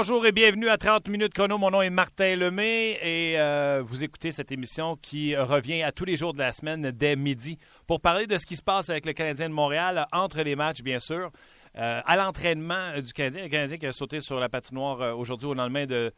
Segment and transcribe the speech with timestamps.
[0.00, 1.58] Bonjour et bienvenue à 30 minutes chrono.
[1.58, 6.06] Mon nom est Martin Lemay et euh, vous écoutez cette émission qui revient à tous
[6.06, 9.04] les jours de la semaine dès midi pour parler de ce qui se passe avec
[9.04, 11.30] le Canadien de Montréal entre les matchs, bien sûr,
[11.76, 13.42] euh, à l'entraînement du Canadien.
[13.42, 16.14] Le Canadien qui a sauté sur la patinoire euh, aujourd'hui au lendemain de,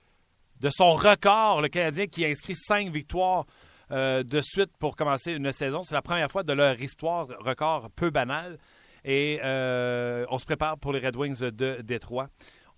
[0.60, 1.60] de son record.
[1.60, 3.46] Le Canadien qui a inscrit cinq victoires
[3.90, 5.82] de suite pour commencer une saison.
[5.82, 8.58] C'est la première fois de leur histoire, record peu banal.
[9.04, 12.28] Et on se prépare pour les Red Wings de Détroit.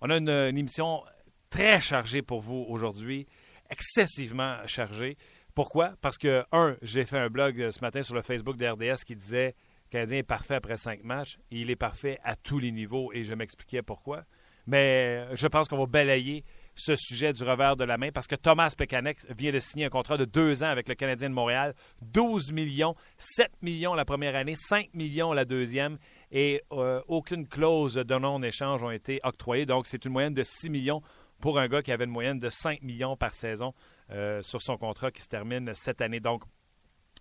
[0.01, 1.03] On a une, émission
[1.49, 3.27] très chargée pour vous aujourd'hui,
[3.69, 5.17] excessivement chargée.
[5.53, 5.93] Pourquoi?
[6.01, 9.15] Parce que, un, j'ai fait un blog ce matin sur le Facebook de RDS qui
[9.15, 9.55] disait
[9.89, 11.37] Canadien est parfait après cinq matchs.
[11.51, 14.25] il est parfait à tous les niveaux et je m'expliquais pourquoi.
[14.67, 16.43] Mais je pense qu'on va balayer
[16.75, 19.89] ce sujet du revers de la main parce que Thomas Pekanek vient de signer un
[19.89, 21.73] contrat de deux ans avec le Canadien de Montréal.
[22.01, 25.97] 12 millions, 7 millions la première année, 5 millions la deuxième
[26.31, 29.65] et euh, aucune clause de non-échange ont été octroyées.
[29.65, 31.01] Donc, c'est une moyenne de 6 millions
[31.39, 33.73] pour un gars qui avait une moyenne de 5 millions par saison
[34.11, 36.19] euh, sur son contrat qui se termine cette année.
[36.19, 36.43] Donc,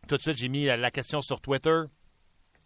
[0.09, 1.83] tout de suite, j'ai mis la question sur Twitter.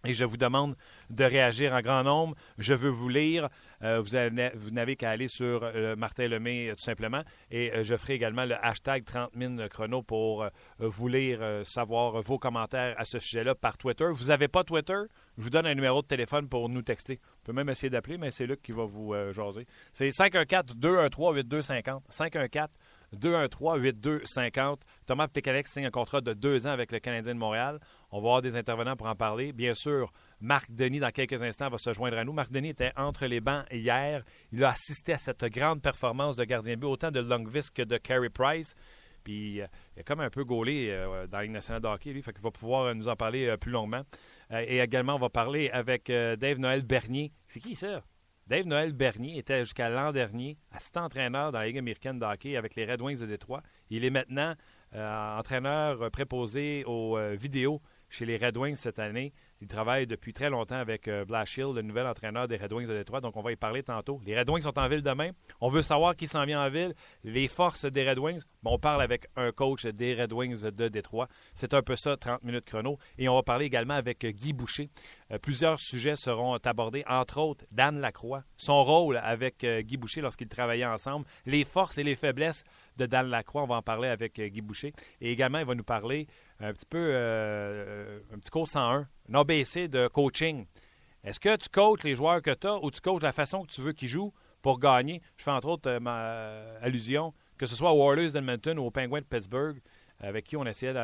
[0.04, 0.76] Et je vous demande
[1.10, 2.36] de réagir en grand nombre.
[2.56, 3.48] Je veux vous lire.
[3.82, 7.22] Euh, vous, n'avez qu'à aller sur euh, Martin Lemay euh, tout simplement.
[7.50, 10.48] Et je ferai également le hashtag 30 000 chrono pour
[10.78, 14.06] vous lire, savoir vos commentaires à ce sujet-là par Twitter.
[14.10, 14.98] Vous n'avez pas Twitter?
[15.36, 17.14] Je vous donne un numéro de téléphone pour nous texter.
[17.14, 19.66] Vous pouvez même essayer d'appeler, mais c'est Luc qui va vous jaser.
[19.92, 22.02] C'est 514-213-8250.
[22.08, 22.68] 514
[23.16, 24.80] 213-8250.
[25.06, 27.80] Thomas Plekanec signe un contrat de deux ans avec le Canadien de Montréal.
[28.10, 29.52] On va avoir des intervenants pour en parler.
[29.52, 32.32] Bien sûr, Marc Denis, dans quelques instants, va se joindre à nous.
[32.32, 34.24] Marc Denis était entre les bancs hier.
[34.52, 37.96] Il a assisté à cette grande performance de gardien but, autant de Longvis que de
[37.96, 38.74] Carey Price.
[39.24, 42.12] Puis euh, il est comme un peu gaulé euh, dans la Ligue nationale de hockey,
[42.12, 44.02] lui, fait va pouvoir euh, nous en parler plus longuement.
[44.50, 47.32] et également, on va parler avec Dave Noël Bernier.
[47.48, 48.02] C'est qui ça?
[48.48, 52.56] Dave Noël Bernier était jusqu'à l'an dernier assistant entraîneur dans la Ligue américaine de hockey
[52.56, 53.62] avec les Red Wings de Détroit.
[53.90, 54.54] Il est maintenant
[54.94, 59.34] euh, entraîneur préposé aux euh, vidéos chez les Red Wings cette année.
[59.60, 62.94] Il travaille depuis très longtemps avec euh, Hill, le nouvel entraîneur des Red Wings de
[62.94, 63.20] Détroit.
[63.20, 64.20] Donc, on va y parler tantôt.
[64.24, 65.32] Les Red Wings sont en ville demain.
[65.60, 66.94] On veut savoir qui s'en vient en ville.
[67.24, 68.44] Les forces des Red Wings.
[68.64, 71.28] on parle avec un coach des Red Wings de Détroit.
[71.54, 72.98] C'est un peu ça, 30 minutes chrono.
[73.18, 74.88] Et on va parler également avec Guy Boucher.
[75.32, 80.20] Euh, plusieurs sujets seront abordés, entre autres Dan Lacroix, son rôle avec euh, Guy Boucher
[80.20, 82.64] lorsqu'ils travaillaient ensemble, les forces et les faiblesses
[82.96, 83.62] de Dan Lacroix.
[83.62, 84.92] On va en parler avec Guy Boucher.
[85.20, 86.26] Et également, il va nous parler
[86.60, 90.66] un petit peu, un petit cours 101 un ABC de coaching.
[91.24, 93.70] Est-ce que tu coaches les joueurs que tu as ou tu coaches la façon que
[93.70, 95.20] tu veux qu'ils jouent pour gagner?
[95.36, 98.86] Je fais entre autres euh, ma euh, allusion, que ce soit aux Warriors d'Edmonton ou
[98.86, 99.80] aux Penguins de Pittsburgh,
[100.20, 100.94] avec qui on essayait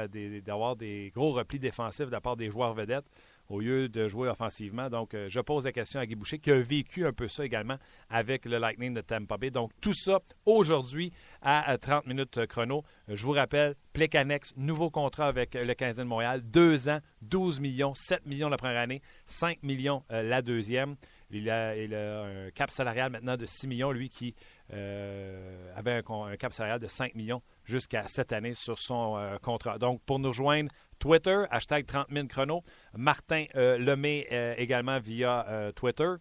[0.40, 3.06] d'avoir des gros replis défensifs de la part des joueurs vedettes
[3.48, 4.88] au lieu de jouer offensivement.
[4.88, 7.44] Donc, euh, je pose la question à Guy Boucher, qui a vécu un peu ça
[7.44, 7.76] également
[8.08, 9.50] avec le Lightning de Tampa Bay.
[9.50, 11.12] Donc, tout ça aujourd'hui
[11.42, 12.82] à 30 minutes chrono.
[13.08, 17.94] Je vous rappelle, Plecanex, nouveau contrat avec le Canadien de Montréal, deux ans, 12 millions,
[17.94, 20.96] 7 millions la première année, 5 millions euh, la deuxième.
[21.30, 24.34] Il a, un cap salarial maintenant de 6 millions, lui qui
[24.72, 29.78] euh, avait un, cap salarial de 5 millions jusqu'à cette année sur son contrat.
[29.78, 32.62] Donc, pour nous rejoindre, Twitter, hashtag 30 000 chrono.
[32.96, 36.14] Martin euh, Lemay euh, également via euh, Twitter.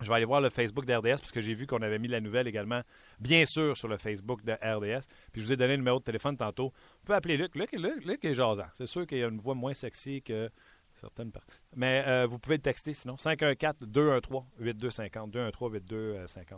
[0.00, 2.20] Je vais aller voir le Facebook d'RDS parce que j'ai vu qu'on avait mis la
[2.20, 2.82] nouvelle également,
[3.20, 5.06] bien sûr, sur le Facebook de RDS.
[5.32, 6.72] Puis je vous ai donné le numéro de téléphone tantôt.
[6.74, 7.54] Vous pouvez appeler Luc.
[7.54, 8.66] Luc, Luc, Luc est jasant.
[8.74, 10.50] C'est sûr qu'il a une voix moins sexy que
[11.00, 11.54] certaines personnes.
[11.76, 13.14] Mais vous pouvez le texter sinon.
[13.14, 15.30] 514-213-8250.
[15.30, 16.46] 213-8250.
[16.48, 16.56] Je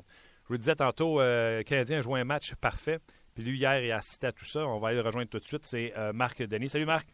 [0.48, 1.18] vous disais tantôt,
[1.66, 2.98] Canadien a un match parfait.
[3.34, 4.66] Puis lui, hier, il a assisté à tout ça.
[4.66, 5.64] On va aller le rejoindre tout de suite.
[5.64, 6.68] C'est Marc Denis.
[6.68, 7.08] Salut Marc.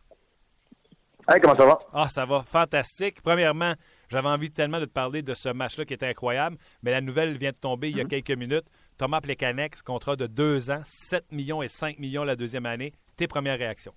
[1.28, 1.78] Hey, comment ça va?
[1.92, 3.22] Ah, ça va fantastique.
[3.22, 3.74] Premièrement,
[4.08, 7.36] j'avais envie tellement de te parler de ce match-là qui était incroyable, mais la nouvelle
[7.36, 8.08] vient de tomber il y a mhm.
[8.08, 8.64] quelques minutes.
[8.98, 12.92] Thomas Plecanex, contrat de deux ans, 7 millions et 5 millions la deuxième année.
[13.16, 13.92] Tes premières réactions?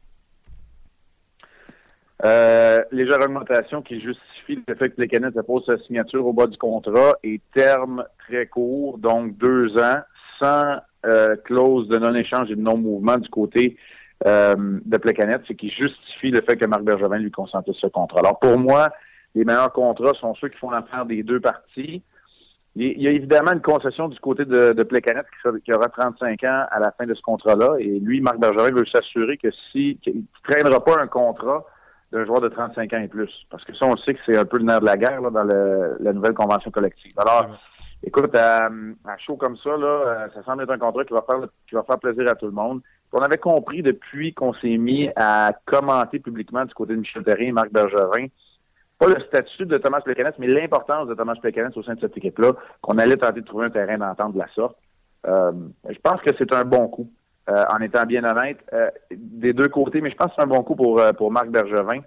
[2.23, 6.57] Euh, les augmentation qui justifient le fait que Plecanex pose sa signature au bas du
[6.57, 10.01] contrat et terme très court, donc deux ans,
[10.39, 13.77] sans euh, clause de non-échange et de non-mouvement du côté
[14.25, 14.55] euh,
[14.85, 18.19] de Plecanet, c'est qui justifie le fait que Marc Bergevin lui consentisse ce contrat.
[18.19, 18.89] Alors pour moi,
[19.35, 22.03] les meilleurs contrats sont ceux qui font l'affaire des deux parties.
[22.75, 25.25] Il y a évidemment une concession du côté de, de Plecanet
[25.63, 27.75] qui, aura 35 ans à la fin de ce contrat-là.
[27.79, 31.65] Et lui, Marc Bergevin veut s'assurer que si qu'il ne traînera pas un contrat
[32.11, 33.29] d'un joueur de 35 ans et plus.
[33.51, 35.43] Parce que ça, on sait que c'est un peu le nerf de la guerre dans
[35.43, 37.13] la nouvelle convention collective.
[37.17, 37.47] Alors,
[38.03, 38.65] écoute, à,
[39.05, 41.75] à chaud comme ça, là, euh, ça semble être un contrat qui va faire qui
[41.75, 42.81] va faire plaisir à tout le monde
[43.13, 47.49] on avait compris depuis qu'on s'est mis à commenter publiquement du côté de Michel Terrien
[47.49, 48.27] et Marc Bergerin,
[48.97, 52.17] pas le statut de Thomas Plekanec, mais l'importance de Thomas Plekanec au sein de cette
[52.17, 54.75] équipe-là, qu'on allait tenter de trouver un terrain d'entente de la sorte.
[55.25, 57.09] je pense que c'est un bon coup,
[57.47, 58.57] en étant bien honnête,
[59.11, 62.01] des deux côtés, mais je pense que c'est un bon coup pour, pour Marc Bergevin.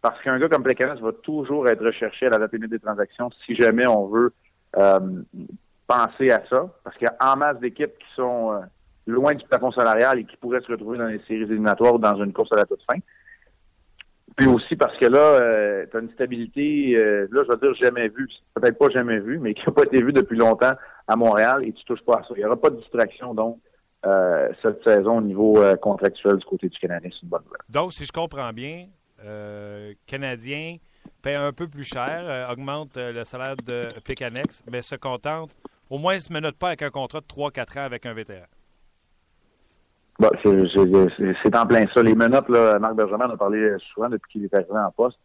[0.00, 3.54] Parce qu'un gars comme Plekanec va toujours être recherché à la date des transactions si
[3.54, 4.32] jamais on veut
[4.72, 6.68] penser à ça.
[6.84, 8.60] Parce qu'il y a en masse d'équipes qui sont
[9.06, 12.16] loin du plafond salarial et qui pourraient se retrouver dans les séries éliminatoires ou dans
[12.22, 12.98] une course à la toute fin.
[14.36, 17.74] Puis aussi parce que là, euh, tu as une stabilité, euh, là, je veux dire
[17.82, 20.72] jamais vue, peut-être pas jamais vue, mais qui n'a pas été vue depuis longtemps
[21.06, 22.28] à Montréal et tu touches pas à ça.
[22.30, 23.58] Il n'y aura pas de distraction, donc,
[24.06, 27.60] euh, cette saison au niveau contractuel du côté du Canadien, c'est une bonne nouvelle.
[27.68, 28.86] Donc, si je comprends bien,
[30.06, 30.76] Canadien
[31.22, 35.56] paie un peu plus cher, augmente le salaire de Pécanex, mais se contente,
[35.90, 38.46] au moins, ne se menote pas avec un contrat de 3-4 ans avec un vétéran.
[40.18, 42.02] Bah, c'est en plein ça.
[42.02, 45.18] Les menottes, là, Marc Bergevin en a parlé souvent depuis qu'il est arrivé en poste.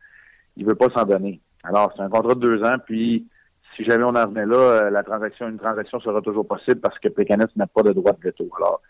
[0.56, 1.40] Il veut pas s'en donner.
[1.64, 3.28] Alors, c'est un contrat de deux ans, puis
[3.76, 6.98] si jamais on en venait là, euh, la transaction, une transaction sera toujours possible parce
[7.00, 8.50] que Pécanet n'a pas de droit de veto.
[8.58, 8.82] Alors,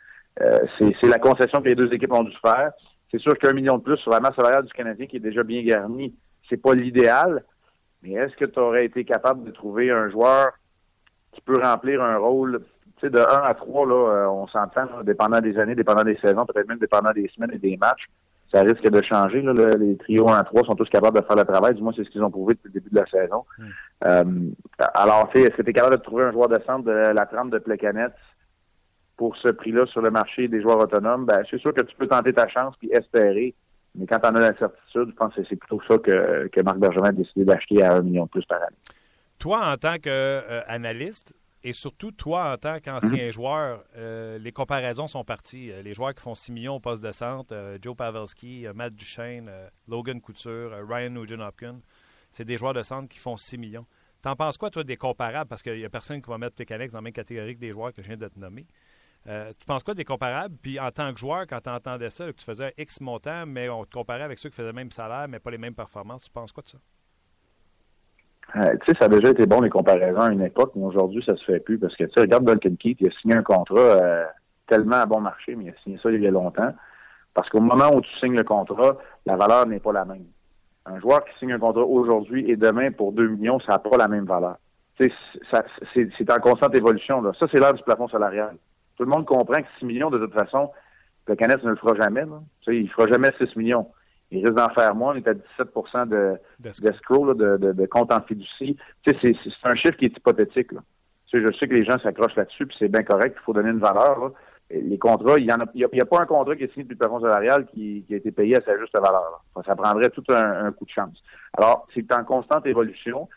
[0.42, 2.72] euh, c'est la concession que les deux équipes ont dû faire.
[3.12, 5.44] C'est sûr qu'un million de plus sur la masse salariale du Canadien qui est déjà
[5.44, 6.14] bien garnie,
[6.50, 7.44] c'est pas l'idéal.
[8.04, 10.52] Mais est-ce que tu aurais été capable de trouver un joueur
[11.32, 12.64] qui peut remplir un rôle?
[13.02, 16.46] Sais, de 1 à 3, là, euh, on s'entend, dépendant des années, dépendant des saisons,
[16.48, 18.08] peut-être même dépendant des semaines et des matchs,
[18.52, 19.42] ça risque de changer.
[19.42, 21.94] Là, les trios 1 à 3 sont tous capables de faire le travail, du moins
[21.96, 23.46] c'est ce qu'ils ont prouvé depuis le début de la saison.
[23.60, 23.66] Hmm.
[24.06, 27.26] Euh, alors, est-ce que tu es capable de trouver un joueur de centre de la
[27.28, 28.14] trame de Plecanet
[29.16, 31.26] pour ce prix-là sur le marché des joueurs autonomes?
[31.26, 33.54] Ben, c'est sûr que tu peux tenter ta chance puis espérer.
[33.98, 36.78] Mais quand tu en as l'incertitude, je pense que c'est plutôt ça que, que Marc
[36.78, 38.78] Bergevin a décidé d'acheter à un million de plus par année.
[39.40, 41.34] Toi, en tant qu'analyste,
[41.64, 43.32] et surtout, toi, en tant qu'ancien mhm.
[43.32, 45.72] joueur, euh, les comparaisons sont parties.
[45.72, 48.94] Euh, les joueurs qui font 6 millions au poste de centre, euh, Joe Pavelski, Matt
[48.94, 49.52] Duchesne,
[49.88, 51.80] Logan Couture, Ryan Nugent-Hopkins,
[52.32, 53.86] c'est des joueurs de centre qui font 6 millions.
[54.22, 55.48] T'en penses quoi, toi, des comparables?
[55.50, 57.72] Parce qu'il n'y a personne qui va mettre Pécanex dans la même catégorie que des
[57.72, 58.66] joueurs que je viens de te nommer.
[59.28, 60.56] Tu penses quoi des comparables?
[60.62, 63.70] Puis en tant que joueur, quand tu entendais ça, que tu faisais X montant, mais
[63.70, 66.24] on te comparait avec ceux qui faisaient le même salaire, mais pas les mêmes performances,
[66.24, 66.78] tu penses quoi de ça?
[68.56, 71.22] Euh, tu sais, ça a déjà été bon les comparaisons à une époque, mais aujourd'hui,
[71.26, 73.44] ça se fait plus parce que, tu sais, regarde Duncan Keith, il a signé un
[73.44, 74.24] contrat euh,
[74.68, 76.74] tellement à bon marché, mais il a signé ça il y a longtemps.
[77.34, 80.26] Parce qu'au moment où tu signes le contrat, la valeur n'est pas la même.
[80.86, 83.98] Un joueur qui signe un contrat aujourd'hui et demain pour 2 millions, ça n'a pas
[83.98, 84.58] la même valeur.
[84.98, 87.22] C'est en constante évolution.
[87.34, 88.56] Ça, c'est l'heure du plafond salarial.
[88.98, 90.72] Tout le monde comprend que 6 millions, de toute façon,
[91.28, 92.22] le Canet ne le fera jamais.
[92.22, 92.42] Là.
[92.62, 93.88] Tu sais, il ne fera jamais 6 millions
[94.32, 95.14] il risque d'en faire moins.
[95.14, 98.78] On est à 17 de d'escrow, de, de, de, compte en fiducie.
[99.04, 100.72] Tu sais, c'est un chiffre qui est hypothétique.
[100.72, 100.82] Là.
[101.28, 103.54] Tu sais, je sais que les gens s'accrochent là-dessus, puis c'est bien correct, il faut
[103.54, 104.32] donner une valeur.
[104.70, 107.22] Les contrats, il n'y a, a, pas un contrat qui est signé depuis le plafond
[107.22, 109.46] salarial qui, qui, a été payé à sa juste valeur.
[109.66, 111.24] Ça prendrait tout un, coup de chance.
[111.58, 113.30] Alors, c'est en constante évolution.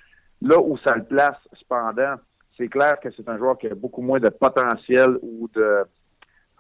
[0.43, 2.17] Là où ça le place, cependant,
[2.61, 5.85] c'est clair que c'est un joueur qui a beaucoup moins de potentiel ou de,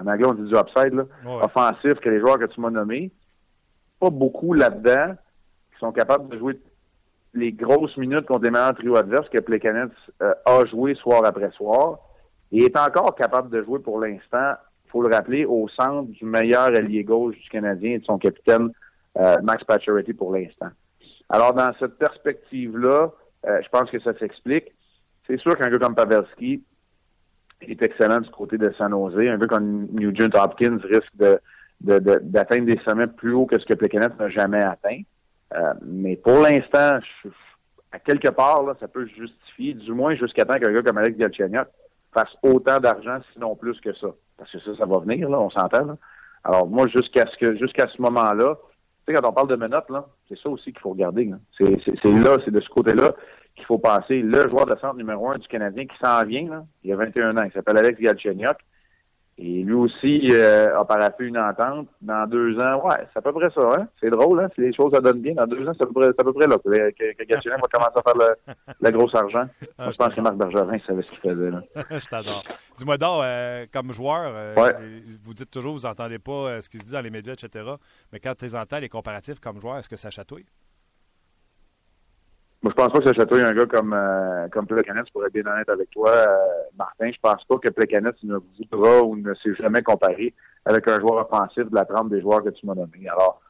[0.00, 1.04] en anglais on dit du upside, là,
[1.42, 3.12] offensif que les joueurs que tu m'as nommés
[4.00, 5.14] pas beaucoup là-dedans
[5.72, 6.58] qui sont capables de jouer
[7.34, 9.90] les grosses minutes contre les meilleurs trios adverses que Plekanec
[10.22, 11.98] euh, a joué soir après soir
[12.50, 14.54] et est encore capable de jouer pour l'instant,
[14.86, 18.18] il faut le rappeler, au centre du meilleur allié gauche du Canadien et de son
[18.18, 18.70] capitaine
[19.18, 20.70] euh, Max Pacioretty pour l'instant.
[21.28, 23.12] Alors, dans cette perspective-là,
[23.46, 24.72] euh, je pense que ça s'explique.
[25.30, 26.60] C'est sûr qu'un gars comme Pavelski
[27.60, 29.16] est excellent du côté de San Jose.
[29.16, 31.14] Un gars comme Nugent Hopkins risque
[31.80, 35.02] d'atteindre des sommets plus hauts que ce que Plekanec n'a jamais atteint.
[35.54, 36.98] Euh, mais pour l'instant,
[37.92, 41.68] à quelque part, ça peut justifier, du moins jusqu'à temps qu'un gars comme Alex Galchenyuk
[42.12, 44.08] fasse autant d'argent, sinon plus que ça.
[44.36, 45.96] Parce que ça, ça va venir, on s'entend.
[46.42, 48.56] Alors moi, jusqu'à ce que jusqu'à ce moment-là,
[49.06, 49.92] tu sais, quand on parle de menottes,
[50.28, 51.30] c'est ça aussi qu'il faut regarder.
[51.56, 51.70] C'est
[52.04, 53.12] là, c'est de ce côté-là
[53.60, 54.20] qu'il faut passer.
[54.20, 56.96] Le joueur de centre numéro un du Canadien qui s'en vient, là, il y a
[56.96, 58.56] 21 ans, il s'appelle Alex Galchenyuk.
[59.42, 61.88] Et lui aussi euh, a paraffé une entente.
[62.02, 63.62] Dans deux ans, ouais, c'est à peu près ça.
[63.72, 63.88] Hein?
[63.98, 64.48] C'est drôle, hein?
[64.54, 65.32] si les choses se donnent bien.
[65.32, 67.96] Dans deux ans, c'est à peu près, à peu près là que, que, va commencer
[67.96, 68.36] à faire
[68.80, 69.46] le, gros argent.
[69.78, 71.50] Ah, je pense que Marc Bergevin savait ce qu'il faisait.
[71.50, 71.62] Là.
[71.90, 72.44] je t'adore.
[72.76, 74.80] Dis-moi donc, euh, comme joueur, euh,
[75.22, 77.64] vous dites toujours, vous n'entendez pas ce qui se dit dans les médias, etc.
[78.12, 80.44] Mais quand tu les entends, les comparatifs comme joueur, est-ce que ça chatouille?
[82.62, 85.46] Moi, je pense pas que ça chatouille un gars comme euh, comme pour être bien
[85.46, 86.36] honnête avec toi, euh,
[86.78, 87.10] Martin.
[87.10, 90.34] Je pense pas que Plekanec ne voudra ou ne s'est jamais comparé
[90.66, 93.08] avec un joueur offensif de la trempe des joueurs que tu m'as nommés.
[93.10, 93.40] Alors,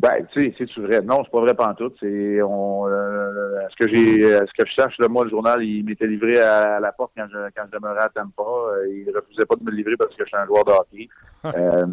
[0.00, 1.00] ben, tu sais, c'est vrai?
[1.00, 1.94] Non, c'est pas vrai pantoute.
[2.00, 5.84] C'est on euh, ce que j'ai ce que je cherche, là, moi, le journal, il
[5.84, 8.42] m'était livré à, la porte quand je quand je demeurais à Tampa.
[8.88, 11.08] il refusait pas de me le livrer parce que je suis un joueur de hockey.
[11.44, 11.86] euh,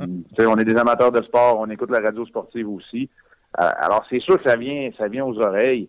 [0.48, 3.12] on est des amateurs de sport, on écoute la radio sportive aussi.
[3.54, 5.88] alors, c'est sûr que ça vient, ça vient aux oreilles.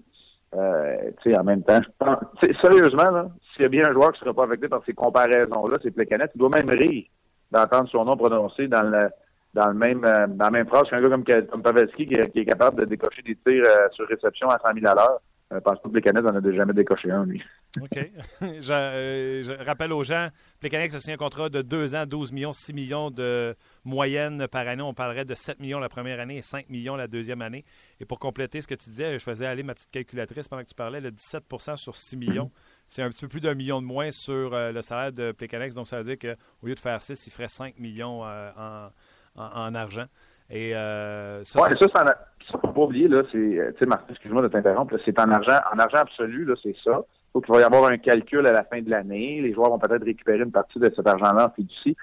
[0.55, 2.19] Euh, en même temps, je pense,
[2.63, 4.95] sérieusement, là, s'il y a bien un joueur qui ne sera pas affecté par ces
[4.95, 6.31] comparaisons-là, c'est Plecanet.
[6.35, 7.05] Il doit même rire
[7.51, 9.09] d'entendre son nom prononcé dans le
[9.55, 12.45] dans le même euh, dans la même phrase qu'un gars comme, comme Pavelski qui, est
[12.45, 15.21] capable de décocher des tirs euh, sur réception à 100 000 à l'heure.
[15.51, 17.43] Je pense pas que Plecanet n'en a jamais décoché un, lui.
[17.81, 17.99] OK.
[18.43, 20.29] je, rappelle aux gens,
[20.61, 24.69] Plecanet a signé un contrat de 2 ans, 12 millions, 6 millions de moyenne par
[24.69, 24.83] année.
[24.83, 27.65] On parlerait de 7 millions la première année et 5 millions la deuxième année.
[27.99, 30.69] Et pour compléter ce que tu disais, je faisais aller ma petite calculatrice pendant que
[30.69, 32.51] tu parlais, le 17% sur 6 millions.
[32.87, 35.75] C'est un petit peu plus d'un million de moins sur euh, le salaire de Plecanex.
[35.75, 38.89] Donc, ça veut dire qu'au lieu de faire 6, il ferait 5 millions euh,
[39.35, 40.07] en, argent.
[40.51, 44.43] Et euh, ça, ouais, ça, ça, faut pas oublier, là, c'est, tu sais, Martin, excuse-moi
[44.43, 47.03] de t'interrompre, c'est en argent, en argent absolu, là, c'est ça.
[47.03, 49.43] Il faut qu'il va y avoir un calcul à la fin de l'année.
[49.43, 51.97] Les joueurs vont peut-être récupérer une partie de cet argent-là en fiducie.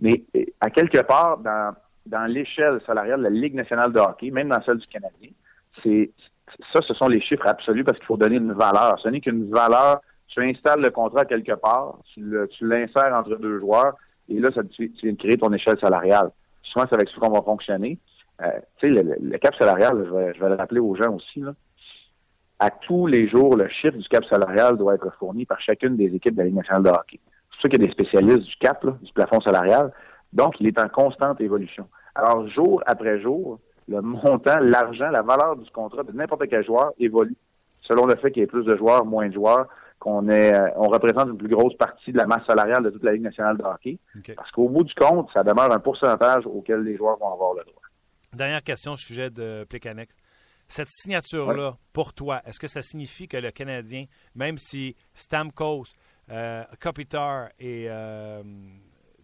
[0.00, 0.22] Mais
[0.60, 1.74] à quelque part, dans,
[2.06, 5.30] dans l'échelle salariale de la Ligue nationale de hockey, même dans celle du Canadien,
[5.82, 6.12] c'est
[6.72, 8.98] ça, ce sont les chiffres absolus parce qu'il faut donner une valeur.
[9.02, 10.00] Ce n'est qu'une valeur.
[10.28, 12.22] Tu installes le contrat quelque part, tu,
[12.60, 13.96] l'insères entre deux joueurs,
[14.28, 16.30] et là, ça, tu, viens de créer ton échelle salariale.
[16.72, 17.98] Souvent, c'est avec ça qu'on va fonctionner.
[18.42, 21.42] Euh, tu sais, le, cap salarial, je vais, je le rappeler aux gens aussi.
[22.60, 26.14] À tous les jours, le chiffre du cap salarial doit être fourni par chacune des
[26.14, 27.20] équipes de la Ligue nationale de hockey.
[27.52, 29.92] C'est sûr qu'il y a des spécialistes du cap, du plafond salarial.
[30.32, 31.88] Donc, il est en constante évolution.
[32.14, 33.58] Alors, jour après jour,
[33.88, 37.36] le montant, l'argent, la valeur du contrat de n'importe quel joueur évolue
[37.80, 39.66] selon le fait qu'il y ait plus de joueurs, moins de joueurs,
[39.98, 43.02] qu'on est, euh, on représente une plus grosse partie de la masse salariale de toute
[43.02, 43.98] la Ligue nationale de hockey.
[44.36, 47.64] Parce qu'au bout du compte, ça demeure un pourcentage auquel les joueurs vont avoir le
[47.64, 47.82] droit.
[48.32, 50.10] Dernière question au sujet de Plekanec.
[50.68, 55.84] Cette signature-là, pour toi, est-ce que ça signifie que le Canadien, même si Stamkos,
[56.30, 58.42] euh, Kopitar et euh,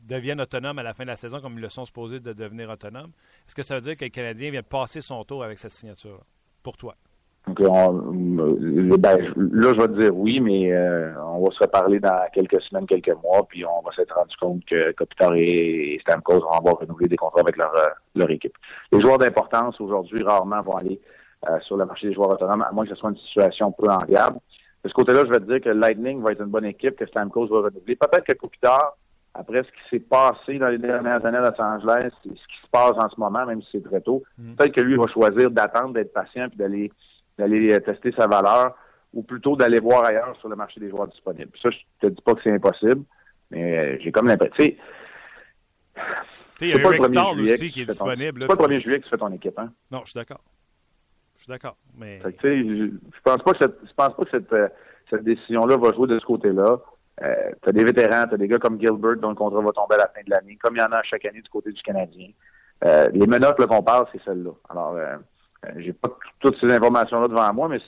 [0.00, 2.70] deviennent autonomes à la fin de la saison, comme ils le sont supposés de devenir
[2.70, 3.12] autonomes.
[3.46, 5.72] Est-ce que ça veut dire que le Canadien vient de passer son tour avec cette
[5.72, 6.24] signature
[6.62, 6.96] pour toi?
[7.46, 12.00] Donc, euh, ben, là, je vais te dire oui, mais euh, on va se reparler
[12.00, 16.40] dans quelques semaines, quelques mois, puis on va s'être rendu compte que Kopitar et, Stamkos
[16.40, 18.56] vont avoir renouvelé des contrats avec leur, euh, leur équipe.
[18.92, 21.00] Les joueurs d'importance, aujourd'hui, rarement vont aller
[21.66, 24.38] sur le marché des joueurs autonomes, à moins que ce soit une situation peu enviable.
[24.82, 27.04] De ce côté-là, je vais te dire que Lightning va être une bonne équipe, que
[27.04, 27.96] Stamkos va renouveler.
[27.96, 28.96] Peut-être que Kopitar
[29.34, 32.70] après ce qui s'est passé dans les dernières années à Los Angeles, ce qui se
[32.70, 34.54] passe en ce moment, même si c'est très tôt, mm.
[34.54, 36.92] peut-être que lui va choisir d'attendre, d'être patient, puis d'aller
[37.38, 38.76] d'aller euh, tester sa valeur,
[39.12, 41.50] ou plutôt d'aller voir ailleurs sur le marché des joueurs disponibles.
[41.60, 43.04] ça, je te dis pas que c'est impossible,
[43.50, 44.74] mais euh, j'ai comme l'impression.
[46.60, 48.46] Il y a Eric Stahl aussi qui est disponible.
[48.48, 49.72] C'est pas le 1er juillet que tu fais ton équipe, hein?
[49.90, 50.40] Non, je suis d'accord.
[51.36, 51.76] Je suis d'accord.
[51.96, 52.20] Mais...
[52.42, 54.68] je, je pense pas que cette, je pense pas que cette, euh,
[55.10, 56.78] cette décision-là va jouer de ce côté-là.
[57.22, 59.72] Euh, tu as des vétérans, tu as des gars comme Gilbert dont le contrat va
[59.72, 61.70] tomber à la fin de l'année, comme il y en a chaque année du côté
[61.70, 62.30] du Canadien.
[62.84, 64.50] Euh, les menottes qu'on parle, c'est celle-là.
[64.68, 65.18] Alors, euh, euh,
[65.76, 66.08] j'ai pas
[66.40, 67.78] toutes ces informations-là devant moi, mais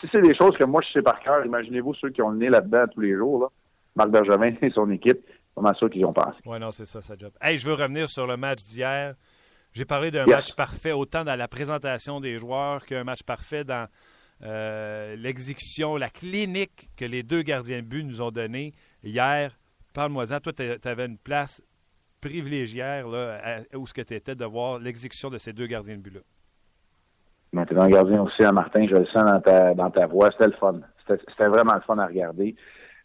[0.00, 2.38] si, c'est des choses que moi je sais par cœur, imaginez-vous ceux qui ont le
[2.38, 3.48] nez là-dedans tous les jours, là.
[3.96, 5.20] Marc Bergevin et son équipe,
[5.54, 6.38] comment sûr qu'ils ont pensé.
[6.46, 7.32] Oui, non, c'est ça, ça job.
[7.40, 9.14] Hey, je veux revenir sur le match d'hier.
[9.72, 13.88] J'ai parlé d'un match parfait autant dans la présentation des joueurs qu'un match parfait dans
[14.42, 18.72] euh, l'exécution, la clinique que les deux gardiens de but nous ont donnée
[19.02, 19.58] hier.
[19.92, 20.40] Parle-moi-en.
[20.40, 21.60] Toi, tu avais une place
[22.20, 26.02] privilégiée là, où ce que tu étais de voir l'exécution de ces deux gardiens de
[26.02, 26.20] but-là.
[27.54, 30.30] Ben, tu un gardien aussi à Martin, je le sens dans ta, dans ta voix.
[30.32, 30.80] C'était le fun.
[31.06, 32.56] C'était vraiment le fun à regarder.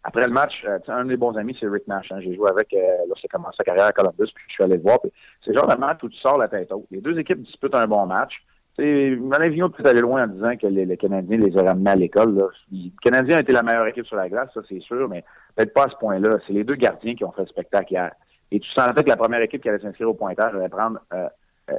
[0.03, 2.11] Après le match, euh, un de mes bons amis, c'est Rick Nash.
[2.11, 2.19] Hein.
[2.21, 2.77] J'ai joué avec euh,
[3.07, 4.97] lorsqu'il a commencé sa carrière à Columbus, puis je suis allé le voir.
[5.43, 6.87] C'est le genre de match où tu sors la tête haute.
[6.89, 8.33] Les deux équipes disputent un bon match.
[8.79, 12.49] Alain Vigneault peut aller loin en disant que les, Canadiens les ont ramenés à l'école.
[12.71, 15.25] Les Canadiens ont été la meilleure équipe sur la glace, ça c'est sûr, mais
[15.55, 16.37] peut-être pas à ce point-là.
[16.47, 18.13] C'est les deux gardiens qui ont fait le spectacle hier.
[18.51, 21.27] Et tu sentais que la première équipe qui allait s'inscrire au pointeur allait prendre euh,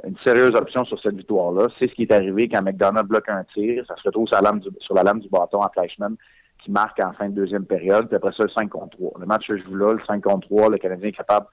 [0.05, 1.67] une sérieuse option sur cette victoire-là.
[1.79, 3.83] C'est ce qui est arrivé quand McDonough bloque un tir.
[3.87, 6.15] Ça se retrouve sur la lame du, sur la lame du bâton à Fleischmann
[6.63, 8.07] qui marque en fin de deuxième période.
[8.07, 9.13] Puis après ça, le 5 contre 3.
[9.19, 11.47] Le match que je joue là, le 5 contre 3, le Canadien est capable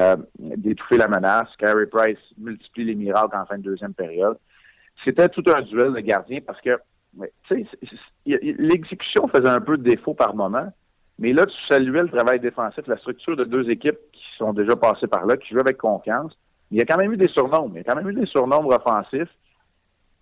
[0.00, 1.48] euh, d'étouffer la menace.
[1.58, 4.36] Carey Price multiplie les miracles en fin de deuxième période
[5.04, 6.78] c'était tout un duel de gardien parce que
[8.26, 10.72] l'exécution faisait un peu de défaut par moment,
[11.18, 14.76] mais là, tu saluais le travail défensif, la structure de deux équipes qui sont déjà
[14.76, 16.36] passées par là, qui jouent avec confiance.
[16.70, 17.72] Il y a quand même eu des surnombres.
[17.74, 19.30] Il y a quand même eu des surnombres offensifs.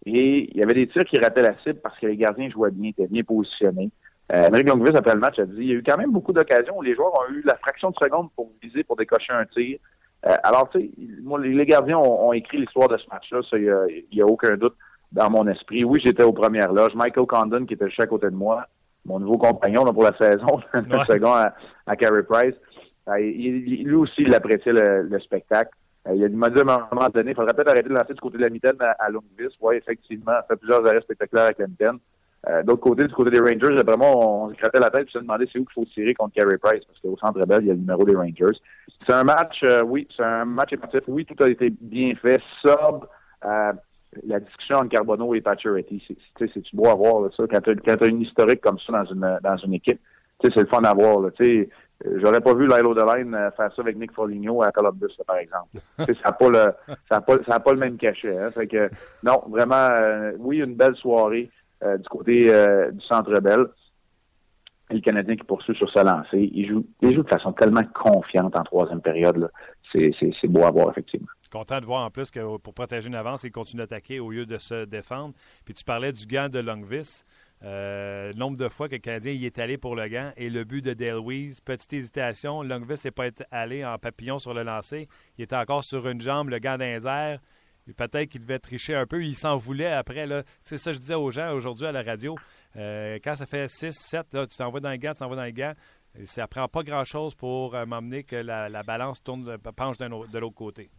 [0.05, 2.71] Et il y avait des tirs qui rataient la cible parce que les gardiens jouaient
[2.71, 3.91] bien, étaient bien positionnés.
[4.33, 6.79] Euh, Amérique après le match, a dit il y a eu quand même beaucoup d'occasions
[6.79, 9.79] où les joueurs ont eu la fraction de seconde pour viser, pour décocher un tir.
[10.27, 14.21] Euh, alors, tu sais, les gardiens ont, écrit l'histoire de ce match-là, ça, il n'y
[14.21, 14.75] a, aucun doute
[15.13, 15.85] dans mon esprit.
[15.85, 16.95] Oui, j'étais aux premières loges.
[16.95, 18.67] Michael Condon, qui était juste à côté de moi,
[19.05, 21.55] mon nouveau compagnon pour la saison, un second à,
[21.87, 22.55] à Carey Price,
[23.09, 25.71] euh, lui aussi, il appréciait le, spectacle.
[26.09, 28.21] Euh, il m'a dit à un moment donné, il faudrait peut-être arrêter de lancer du
[28.21, 29.55] côté de la mitaine à, à Longvis.
[29.61, 31.99] Oui, effectivement, ça fait plusieurs arrêts spectaculaires avec la mitaine.
[32.49, 35.47] Euh, d'autre côté, du côté des Rangers, vraiment, on grattait la tête et se demandait
[35.53, 37.75] c'est où qu'il faut tirer contre Carey Price, parce qu'au centre belle, il y a
[37.75, 38.57] le numéro des Rangers.
[39.05, 41.01] C'est un match, euh, oui, c'est un match émotif.
[41.09, 42.41] Oui, tout a été bien fait.
[42.61, 43.05] Sub,
[43.45, 43.73] euh,
[44.25, 46.03] la discussion entre Carbonneau et Pacioretty,
[46.39, 47.45] c'est, beau à voir, ça.
[47.51, 50.01] Quand tu as, une historique comme ça dans une, dans une équipe,
[50.41, 51.31] c'est le fun à voir, là.
[51.39, 51.69] sais
[52.05, 55.79] J'aurais pas vu Lilo Deline faire ça avec Nick Foligno à Columbus, par exemple.
[55.99, 58.37] ça n'a pas le pas, le même cachet.
[58.37, 58.51] Hein?
[59.23, 59.89] Non, vraiment,
[60.39, 61.51] oui, une belle soirée.
[61.85, 63.67] Euh, du côté euh, du Centre Bell.
[64.89, 66.49] Et le Canadien qui poursuit sur sa lancée.
[66.55, 69.51] Il joue, il joue de façon tellement confiante en troisième période.
[69.93, 71.27] C'est beau à voir, effectivement.
[71.51, 74.47] Content de voir en plus que pour protéger une avance, il continue d'attaquer au lieu
[74.47, 75.35] de se défendre.
[75.65, 77.25] Puis tu parlais du gant de Longvis.
[77.63, 80.65] Euh, nombre de fois que le Canadien y est allé pour le gant et le
[80.65, 85.09] but de Dale Weiss, petite hésitation, Longvis n'est pas allé en papillon sur le lancer.
[85.39, 87.39] Il était encore sur une jambe, le gant d'un.
[87.97, 89.25] Peut-être qu'il devait tricher un peu.
[89.25, 90.27] Il s'en voulait après.
[90.63, 92.37] C'est ça que je disais aux gens aujourd'hui à la radio.
[92.77, 95.45] Euh, quand ça fait 6, 7, là, tu t'envoies dans le gants, tu t'envoies dans
[95.45, 95.75] le gants.
[96.25, 100.91] Ça prend pas grand-chose pour euh, m'emmener que la, balance tourne, penche de l'autre côté.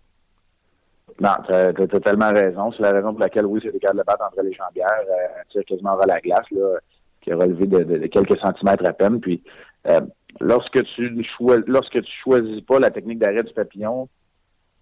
[1.19, 2.71] Non, tu as, totalement raison.
[2.71, 5.95] C'est la raison pour laquelle, oui, c'était de battre entre les jambières, euh, tir quasiment
[5.95, 6.77] vers la glace, là,
[7.21, 9.19] qui a relevé de, quelques centimètres à peine.
[9.19, 9.41] Puis,
[9.87, 10.01] euh,
[10.39, 11.25] lorsque tu
[11.65, 14.07] lorsque tu choisis pas la technique d'arrêt du papillon,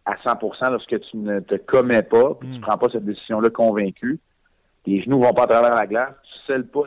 [0.05, 2.61] à 100% lorsque tu ne te commets pas, puis tu ne hmm.
[2.61, 4.19] prends pas cette décision-là convaincu,
[4.83, 6.83] tes genoux vont pas à travers la glace, tu scelles pas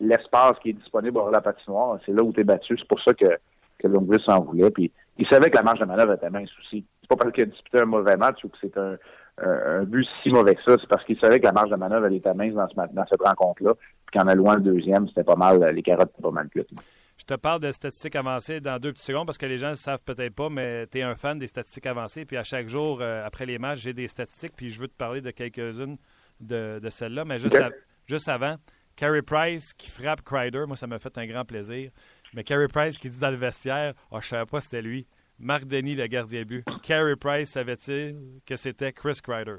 [0.00, 2.76] l'espace qui est disponible hors la patinoire, c'est là où tu es battu.
[2.76, 3.38] C'est pour ça que,
[3.78, 4.70] que s'en voulait.
[4.70, 6.84] Puis il savait que la marge de manœuvre était mince aussi.
[7.08, 10.30] C'est pas parce qu'il a disputé un mauvais match ou que c'est un, but si
[10.30, 12.54] mauvais que ça, c'est parce qu'il savait que la marge de manœuvre elle était mince
[12.54, 13.72] dans, ce, dans cette rencontre-là.
[14.06, 16.68] Puis qu'en allouant le deuxième, c'était pas mal, les carottes étaient pas mal cuites.
[17.18, 19.74] Je te parle de statistiques avancées dans deux petits secondes parce que les gens ne
[19.74, 22.24] savent peut-être pas, mais tu es un fan des statistiques avancées.
[22.24, 24.52] Puis à chaque jour, euh, après les matchs, j'ai des statistiques.
[24.56, 25.98] Puis je veux te parler de quelques-unes
[26.40, 27.24] de, celles-là.
[27.24, 27.60] Mais juste,
[28.06, 28.56] juste avant,
[28.94, 31.90] Carey Price qui frappe Crider, moi, ça m'a fait un grand plaisir.
[32.34, 35.06] Mais Carey Price qui dit dans le vestiaire, oh, je ne savais pas c'était lui.
[35.40, 36.64] Marc Denis, le gardien but.
[36.82, 39.58] Carey Price savait-il que c'était Chris Crider?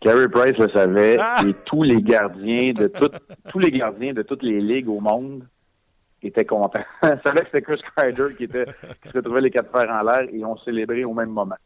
[0.00, 1.42] Carey Price le savait ah!
[1.46, 2.90] et tous les gardiens de
[3.50, 5.46] tous les gardiens de toutes les ligues au monde
[6.22, 6.84] étaient contents.
[7.02, 8.66] Ils savaient que c'était Chris Kreider qui était
[9.02, 11.56] qui se trouvait les quatre fers en l'air et ont célébré au même moment.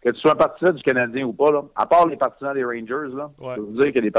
[0.00, 2.64] Que tu sois un partisan du Canadien ou pas, là, à part les partisans des
[2.64, 4.10] Rangers, là, je peux vous dire qu'il y a des,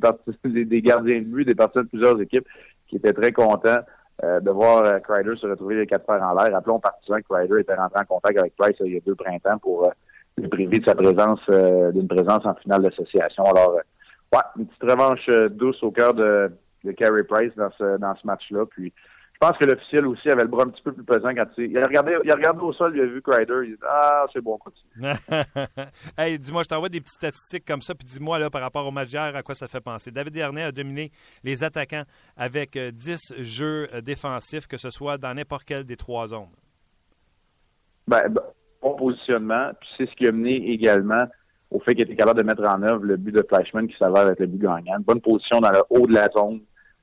[0.00, 2.46] partisans, des, gardiens de but, des partisans de plusieurs équipes
[2.88, 3.80] qui étaient très contents
[4.24, 4.98] euh, de voir euh,
[5.36, 6.52] se retrouver les quatre fers en l'air.
[6.52, 9.58] Rappelons partisans que Kreider était rentré en contact avec Price il y a deux printemps
[9.58, 9.90] pour euh,
[10.36, 13.44] le privé de sa présence, euh, d'une présence en finale d'association.
[13.44, 16.50] Alors, euh, ouais, une petite revanche euh, douce au cœur de,
[16.84, 18.64] de Carey Price dans ce, dans ce match-là.
[18.66, 18.92] Puis,
[19.40, 21.70] je pense que l'officiel aussi avait le bras un petit peu plus pesant quand il,
[21.70, 23.82] il a regardé, il a regardé au sol, il a vu Crider, il a dit
[23.88, 25.14] ah c'est bon, continue.
[26.18, 28.90] hey, dis-moi, je t'envoie des petites statistiques comme ça, puis dis-moi là par rapport au
[28.90, 30.10] match d'hier à quoi ça fait penser.
[30.10, 31.12] David Dernay a dominé
[31.44, 32.02] les attaquants
[32.36, 36.50] avec 10 jeux défensifs, que ce soit dans n'importe quelle des trois zones.
[38.08, 38.42] Ben, ben
[38.82, 39.70] bon positionnement.
[39.80, 41.22] Puis c'est ce qui a mené également
[41.70, 44.28] au fait qu'il était capable de mettre en œuvre le but de Flashman qui s'avère
[44.28, 44.98] être le but gagnant.
[45.00, 46.60] bonne position dans le haut de la zone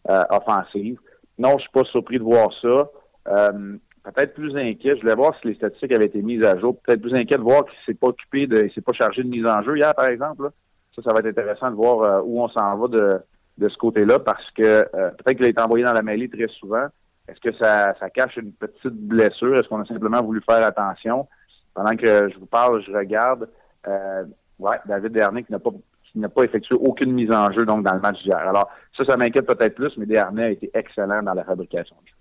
[0.10, 1.00] euh, offensive.
[1.38, 2.89] Non, je suis pas surpris de voir ça.
[3.28, 4.95] Euh, peut-être plus inquiet.
[4.95, 6.78] Je voulais voir si les statistiques avaient été mises à jour.
[6.82, 9.30] Peut-être plus inquiet de voir qu'il s'est pas occupé de, il s'est pas chargé de
[9.30, 10.50] mise en jeu hier, par exemple.
[10.95, 13.19] Ça, ça va être intéressant de voir euh, où on s'en va de,
[13.58, 16.86] de ce côté-là parce que peut-être qu'il a été envoyé dans la mêlée très souvent.
[17.28, 19.56] Est-ce que ça, ça cache une petite blessure?
[19.56, 21.28] Est-ce qu'on a simplement voulu faire attention?
[21.76, 23.48] pendant que je vous parle, je regarde
[23.88, 24.24] euh,
[24.58, 25.71] ouais, David Dernay qui n'a pas
[26.15, 28.38] qui n'a pas effectué aucune mise en jeu donc dans le match d'hier.
[28.38, 32.08] Alors ça, ça m'inquiète peut-être plus, mais Dernay a été excellent dans la fabrication de
[32.08, 32.15] jeu.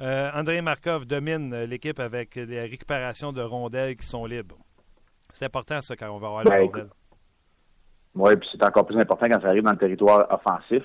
[0.00, 4.58] Euh, André Markov domine l'équipe avec des récupérations de rondelles qui sont libres.
[5.32, 6.88] C'est important ça quand on va avoir ben, les rondelles.
[8.16, 10.82] Oui, puis c'est encore plus important quand ça arrive dans le territoire offensif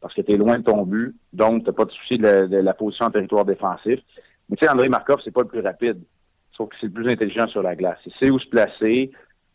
[0.00, 2.46] parce que tu es loin de ton but, donc tu n'as pas de souci de,
[2.46, 3.98] de, la position en territoire défensif.
[4.48, 6.00] Mais tu sais, André Markov, c'est pas le plus rapide.
[6.56, 7.98] Sauf que c'est le plus intelligent sur la glace.
[8.06, 9.10] Il sait où se placer.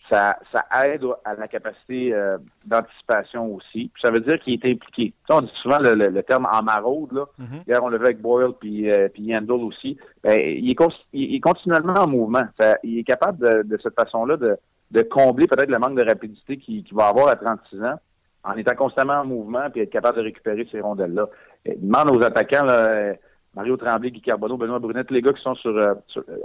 [0.09, 3.91] Ça, ça aide à la capacité euh, d'anticipation aussi.
[3.93, 5.13] Puis ça veut dire qu'il est impliqué.
[5.29, 7.11] on dit souvent le, terme en maraude.
[7.11, 7.25] Là.
[7.39, 7.67] Mm-hmm.
[7.67, 9.97] Hier, on le vu avec Boyle puis, euh, puis Yandel aussi.
[10.23, 10.77] Ben, il, est
[11.13, 12.43] il, est continuellement en mouvement.
[12.83, 14.57] il est capable de, de cette façon-là de,
[14.91, 17.99] de combler peut-être le manque de rapidité qu'il va avoir à 36 ans
[18.43, 21.27] en étant constamment en mouvement puis être capable de récupérer ces rondelles-là.
[21.65, 23.13] Il demande aux attaquants là,
[23.55, 25.93] Mario Tremblay, Guy Carbonneau, Benoît Brunette, les gars qui sont sur, euh,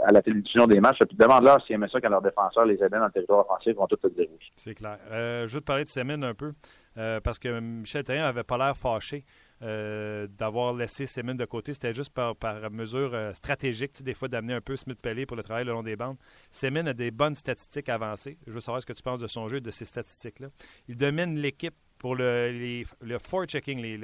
[0.05, 2.99] à la télévision des matchs, puis demande-leur s'ils aimaient ça quand leurs défenseurs les aidaient
[2.99, 4.51] dans le territoire offensif, vont tout te dire oui.
[4.57, 4.99] C'est clair.
[5.11, 6.53] Euh, je veux te parler de Semin un peu,
[6.97, 9.25] euh, parce que Michel Therrien avait pas l'air fâché
[9.61, 11.73] d'avoir laissé Semin de côté.
[11.73, 15.43] C'était juste par, par mesure stratégique, des fois, d'amener un peu Smith Pelé pour le
[15.43, 16.19] travail le long des bandes.
[16.51, 18.37] Semin a des bonnes statistiques avancées.
[18.47, 20.49] Je veux savoir ce que tu penses de son jeu et de ses statistiques-là.
[20.87, 23.97] Il domine l'équipe pour le, les, le checking les,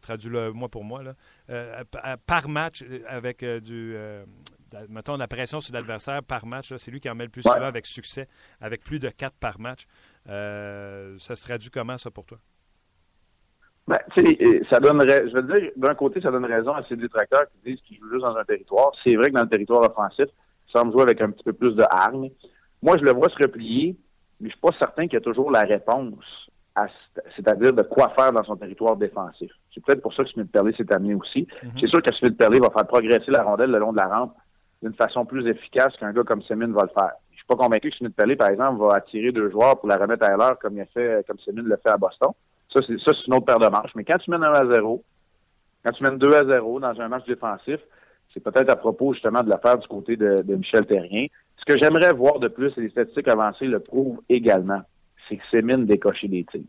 [0.00, 1.14] traduis-le moi pour moi, là,
[2.26, 3.96] par match avec du,
[4.88, 7.66] mettons, la pression sur l'adversaire par match, c'est lui qui en met le plus souvent
[7.66, 8.28] avec succès,
[8.60, 9.86] avec plus de 4 par match.
[10.26, 12.38] ça se traduit comment, ça, pour toi?
[13.86, 13.98] Ben,
[14.70, 17.80] ça donnerait, je veux dire, d'un côté, ça donne raison à ces détracteurs qui disent
[17.82, 18.92] qu'ils jouent juste dans un territoire.
[19.02, 20.26] C'est vrai que dans le territoire offensif,
[20.72, 22.30] ça semble jouer avec un petit peu plus de hargne.
[22.80, 23.96] Moi, je le vois se replier,
[24.40, 26.48] mais je suis pas certain qu'il y a toujours la réponse,
[27.36, 29.50] c'est-à-dire de quoi faire dans son territoire défensif.
[29.74, 31.46] C'est peut-être pour ça que Smith Perley s'est amené aussi.
[31.62, 31.70] Mhm.
[31.80, 34.34] C'est sûr que Smith Perley va faire progresser la rondelle le long de la rampe
[34.82, 37.12] d'une façon plus efficace qu'un gars comme Semin va le faire.
[37.30, 39.96] Je suis pas convaincu que Smith Perley, par exemple, va attirer deux joueurs pour la
[39.96, 42.30] remettre à l'heure comme il a fait, comme Semin le fait à Boston.
[42.72, 43.94] Ça, c'est, ça, c'est une autre paire de manches.
[43.94, 45.04] Mais quand tu mènes 1 à 0,
[45.84, 47.80] quand tu mènes 2 à 0 dans un match défensif,
[48.32, 51.26] c'est peut-être à propos justement de l'affaire du côté de, Michel Terrien.
[51.56, 54.82] Ce que j'aimerais voir de plus, et les statistiques avancées le prouvent également,
[55.28, 56.60] c'est que Sémine décocher des tirs.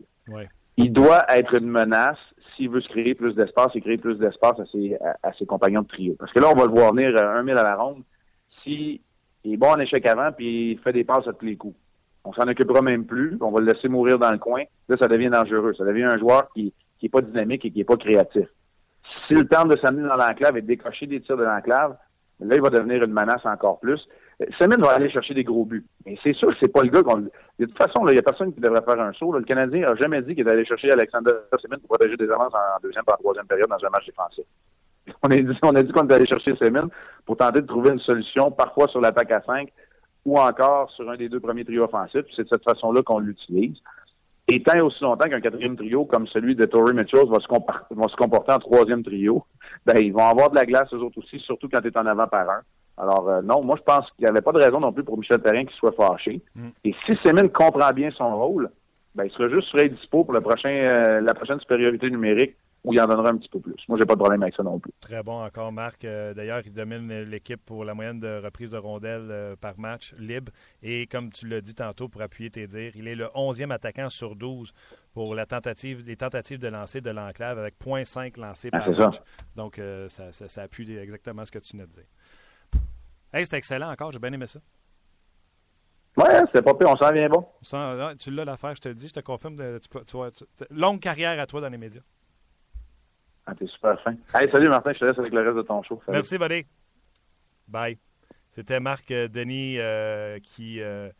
[0.76, 2.18] Il doit être une menace
[2.56, 5.82] s'il veut se créer plus d'espace et créer plus d'espace à ses, à, ses compagnons
[5.82, 6.14] de trio.
[6.18, 8.02] Parce que là, on va le voir venir un mille à la ronde.
[8.62, 9.00] S'il
[9.44, 11.76] est bon en échec avant, puis il fait des passes à tous les coups
[12.24, 14.62] on s'en occupera même plus, on va le laisser mourir dans le coin.
[14.88, 15.74] Là, ça devient dangereux.
[15.76, 18.46] Ça devient un joueur qui qui est pas dynamique et qui est pas créatif.
[19.26, 21.96] S'il tente de s'amener dans l'enclave et de décocher des tirs de l'enclave,
[22.40, 24.00] là, il va devenir une menace encore plus.
[24.58, 25.84] Semin va aller chercher des gros buts.
[26.04, 27.18] Mais c'est sûr que c'est pas le gars qu'on.
[27.18, 27.30] De
[27.66, 29.32] toute façon, il y a personne qui devrait faire un saut.
[29.32, 32.80] Le Canadien n'a jamais dit qu'il allait chercher Alexander Semin pour protéger des avances en
[32.82, 34.44] deuxième par troisième période dans un match défensif.
[35.22, 36.88] On a dit, qu'on allait chercher Semin
[37.26, 39.70] pour tenter de trouver une solution, parfois sur l'attaque à 5,
[40.24, 42.26] ou encore sur un des deux premiers trios offensifs.
[42.34, 43.76] C'est de cette façon-là qu'on l'utilise.
[44.48, 48.16] Et tant aussi longtemps qu'un quatrième trio comme celui de Tory Mitchell va se, se
[48.16, 49.44] comporter en troisième trio,
[49.86, 52.04] ben ils vont avoir de la glace eux autres aussi, surtout quand tu es en
[52.04, 52.60] avant par un.
[52.96, 55.18] Alors euh, non, moi je pense qu'il n'y avait pas de raison non plus pour
[55.18, 56.40] Michel Perrin qu'il soit fâché.
[56.54, 56.68] Mm.
[56.84, 58.70] Et si Semin comprend bien son rôle,
[59.14, 62.92] ben il sera juste sur dispo pour le prochain, euh, la prochaine supériorité numérique où
[62.92, 63.74] il en donnera un petit peu plus.
[63.88, 64.92] Moi, j'ai pas de problème avec ça non plus.
[65.00, 66.04] Très bon encore, Marc.
[66.04, 70.14] Euh, d'ailleurs, il domine l'équipe pour la moyenne de reprise de rondelles euh, par match
[70.18, 70.52] libre.
[70.82, 74.10] Et comme tu l'as dit tantôt, pour appuyer tes dires, il est le 11e attaquant
[74.10, 74.72] sur 12
[75.14, 79.20] pour la tentative, les tentatives de lancer de l'enclave avec 0.5 lancés ah, par match.
[79.56, 82.06] Donc, euh, ça, ça, appuie exactement ce que tu nous disais.
[83.34, 84.12] Hey, c'était excellent encore.
[84.12, 84.60] J'ai bien aimé ça.
[86.16, 86.88] Ouais, c'était pas pire.
[86.88, 87.44] On s'en vient bon.
[88.16, 89.60] tu l'as l'affaire, je te le dis, je te confirme.
[90.70, 92.02] longue carrière à toi dans les médias.
[93.44, 94.12] Ah, t'es super fin.
[94.38, 96.00] Hey, salut Martin, je te laisse avec le reste de ton show.
[96.08, 96.64] Merci, buddy.
[97.66, 97.98] Bye.
[98.52, 100.80] C'était Marc euh, Denis euh, qui.
[100.80, 101.10] Euh,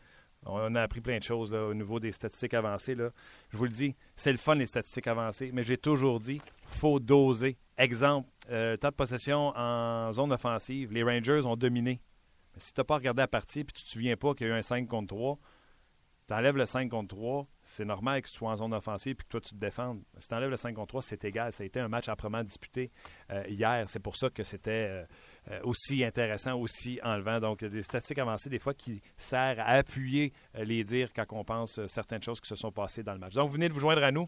[0.45, 2.95] on a appris plein de choses au niveau des statistiques avancées.
[2.95, 3.09] Là.
[3.49, 6.99] Je vous le dis, c'est le fun les statistiques avancées, mais j'ai toujours dit, faut
[6.99, 7.57] doser.
[7.77, 11.99] Exemple, temps de possession en zone offensive, les Rangers ont dominé.
[12.57, 14.49] si tu n'as pas regardé la partie et tu ne te souviens pas qu'il y
[14.49, 15.37] a eu un 5 contre 3,
[16.27, 19.23] tu enlèves le 5 contre 3, c'est normal que tu sois en zone offensive et
[19.23, 20.01] que toi tu te défendes.
[20.17, 21.51] Si tu enlèves le 5 contre 3, c'est égal.
[21.51, 22.91] Ça a été un match âprement disputé
[23.31, 23.87] euh, hier.
[23.89, 25.05] C'est pour ça que c'était euh, euh,
[25.63, 27.39] aussi intéressant, aussi enlevant.
[27.39, 31.79] Donc, des statistiques avancées, des fois, qui servent à appuyer les dires quand on pense
[31.87, 33.33] certaines choses qui se sont passées dans le match.
[33.33, 34.25] Donc, venez de vous joindre à nous.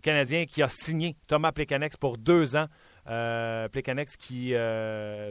[0.00, 2.66] Canadien qui a signé Thomas Plekanex pour deux ans.
[3.08, 4.54] Euh, Plekanex qui,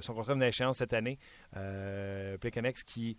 [0.02, 1.18] son contrat d'échéance cette année.
[1.56, 3.18] Euh, Plekanex qui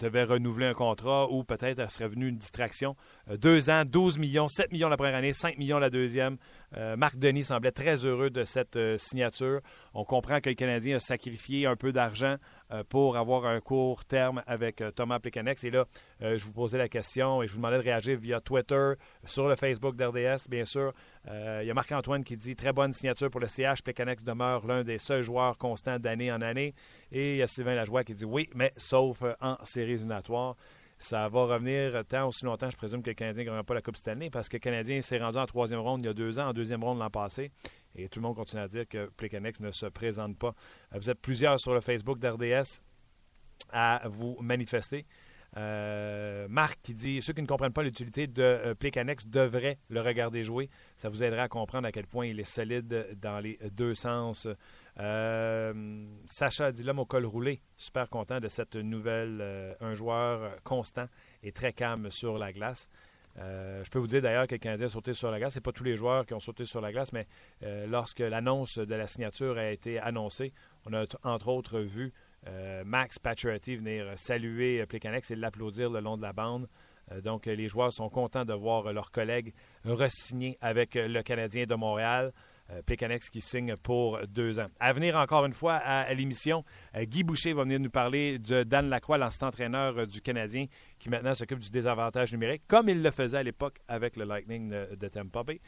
[0.00, 2.96] devait renouveler un contrat ou peut-être serait venu une distraction.
[3.28, 6.38] Euh, deux ans, 12 millions, 7 millions la première année, 5 millions la deuxième.
[6.76, 9.60] Euh, Marc Denis semblait très heureux de cette euh, signature.
[9.94, 12.36] On comprend que le Canadien a sacrifié un peu d'argent
[12.88, 15.64] pour avoir un court terme avec Thomas Plekanex.
[15.64, 15.86] Et là,
[16.20, 18.92] je vous posais la question et je vous demandais de réagir via Twitter,
[19.24, 20.92] sur le Facebook d'RDS, bien sûr.
[21.26, 23.82] Il y a Marc-Antoine qui dit très bonne signature pour le CH.
[23.82, 26.74] Plekanex demeure l'un des seuls joueurs constants d'année en année.
[27.10, 30.54] Et il y a Sylvain Lajoie qui dit oui, mais sauf en séries éliminatoires
[31.00, 33.80] ça va revenir tant aussi longtemps, je présume, que le Canadien ne gagnera pas la
[33.80, 36.12] Coupe cette année, parce que le Canadien s'est rendu en troisième ronde il y a
[36.12, 37.50] deux ans, en deuxième ronde l'an passé,
[37.94, 40.54] et tout le monde continue à dire que Plecanex ne se présente pas.
[40.92, 42.80] Vous êtes plusieurs sur le Facebook d'RDS
[43.72, 45.06] à vous manifester.
[45.56, 48.74] Euh, Marc qui dit ceux qui ne comprennent pas l'utilité de euh,
[49.26, 50.68] devraient le regarder jouer.
[50.96, 54.46] Ça vous aidera à comprendre à quel point il est solide dans les deux sens.
[54.98, 57.60] Euh, Sacha dit l'homme au col roulé.
[57.76, 59.38] Super content de cette nouvelle.
[59.40, 61.06] Euh, un joueur constant
[61.42, 62.88] et très calme sur la glace.
[63.38, 65.54] Euh, je peux vous dire d'ailleurs que le Canadien a sauté sur la glace.
[65.54, 67.26] Ce pas tous les joueurs qui ont sauté sur la glace, mais
[67.86, 70.52] lorsque l'annonce de la signature a été annoncée,
[70.84, 72.12] on a entre autres vu
[72.84, 76.68] Max Pacioretty venir saluer Plekanex et l'applaudir le long de la bande.
[77.22, 80.08] donc les joueurs sont contents de voir leurs collègues re
[80.60, 82.32] avec le Canadien de Montréal.
[82.72, 84.68] Euh, qui signe pour deux ans.
[84.78, 88.62] À venir encore une fois à, l'émission, euh, Guy Boucher va venir nous parler de
[88.62, 90.66] Dan Lacroix, l'ancien entraîneur euh, du Canadien,
[90.98, 94.70] qui maintenant s'occupe du désavantage numérique, comme il le faisait à l'époque avec le Lightning
[94.70, 95.60] de, Tampa Bay.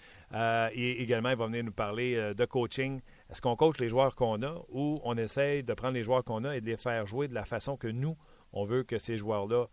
[0.75, 3.01] et également, il va venir nous parler de coaching.
[3.31, 6.45] Est-ce qu'on coach les joueurs qu'on a ou on essaye de prendre les joueurs qu'on
[6.45, 8.17] a et de les faire jouer de la façon que nous,
[8.53, 9.67] on veut que ces joueurs-là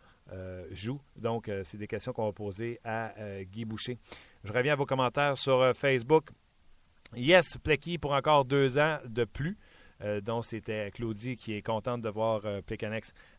[0.71, 1.01] jouent?
[1.15, 3.13] Donc, c'est des questions qu'on va poser à
[3.43, 3.97] Guy Boucher.
[4.43, 6.29] Je reviens à vos commentaires sur Facebook.
[7.15, 9.57] Yes, Plecky pour encore deux ans de plus.
[10.01, 12.61] Euh, donc, c'était Claudie qui est contente de voir euh,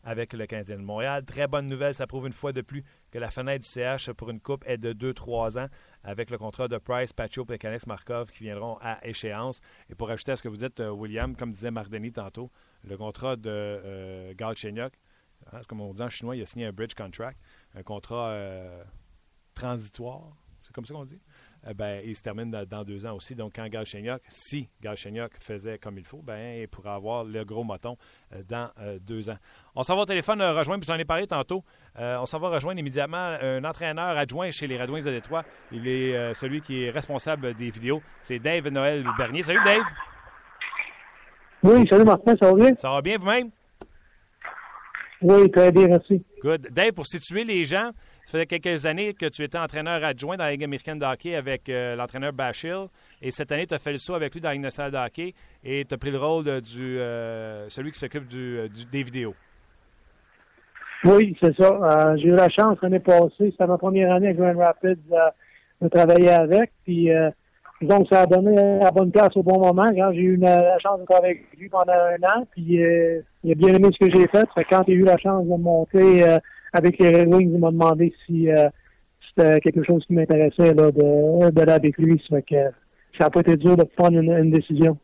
[0.03, 1.25] avec le Canadien de Montréal.
[1.25, 4.29] Très bonne nouvelle, ça prouve une fois de plus que la fenêtre du CH pour
[4.29, 5.67] une coupe est de 2-3 ans
[6.03, 9.59] avec le contrat de Price, Pacho, Plekanec, Markov qui viendront à échéance.
[9.89, 12.51] Et pour ajouter à ce que vous dites, euh, William, comme disait Mardeni tantôt,
[12.83, 14.93] le contrat de euh, Galchenyuk,
[15.51, 17.39] hein, comme on dit en chinois, il a signé un bridge contract,
[17.75, 18.83] un contrat euh,
[19.55, 21.19] transitoire, c'est comme ça qu'on dit?
[21.69, 23.35] Eh ben, il se termine dans, deux ans aussi.
[23.35, 27.63] Donc, quand Galchenyuk, si Galchenyuk faisait comme il faut, ben, il pourrait avoir le gros
[27.63, 27.97] moton
[28.33, 29.37] euh, dans euh, deux ans.
[29.75, 31.63] On s'en va au téléphone euh, rejoindre, puis j'en ai parlé tantôt.
[31.97, 35.43] on s'en va rejoindre immédiatement un entraîneur adjoint chez les Red Wings de Détroit.
[35.71, 38.01] Il est celui qui est responsable des vidéos.
[38.21, 39.43] C'est Dave Noël Bernier.
[39.43, 39.83] Salut, Dave.
[41.63, 42.75] Oui, salut Martin, ça va bien?
[42.75, 43.51] Ça va bien vous-même?
[45.21, 46.23] Oui, très bien, merci.
[46.41, 46.69] Good.
[46.71, 47.91] Dave, pour situer les gens,
[48.31, 51.35] ça faisait quelques années que tu étais entraîneur adjoint dans la Ligue américaine de hockey
[51.35, 52.85] avec euh, l'entraîneur Bashil.
[53.21, 54.97] Et cette année, tu as fait le saut avec lui dans la Ligue nationale de
[54.97, 55.33] hockey
[55.65, 59.03] et tu as pris le rôle de du, euh, celui qui s'occupe euh, du, des
[59.03, 59.35] vidéos.
[61.03, 62.15] Oui, c'est ça.
[62.15, 65.01] j'ai eu la chance l'année passée, c'était ma première année avec Grand Rapids,
[65.81, 66.71] de travailler avec.
[66.85, 67.09] Puis,
[67.81, 69.91] donc, ça a donné la bonne place au bon moment.
[69.93, 72.77] Quand j'ai eu la chance de travailler avec lui pendant un an, puis
[73.43, 74.47] il a bien aimé ce que j'ai fait.
[74.69, 76.37] quand j'ai eu la chance de monter
[76.73, 78.69] avec les Red Wings, il m'a demandé si euh,
[79.27, 80.91] c'était quelque chose qui m'intéressait de,
[81.51, 82.21] de là avec lui.
[82.29, 82.55] Ça, que,
[83.17, 84.97] ça n'a pas été dur de prendre une, décision.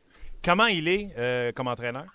[0.44, 2.06] Comment il est euh, comme entraîneur?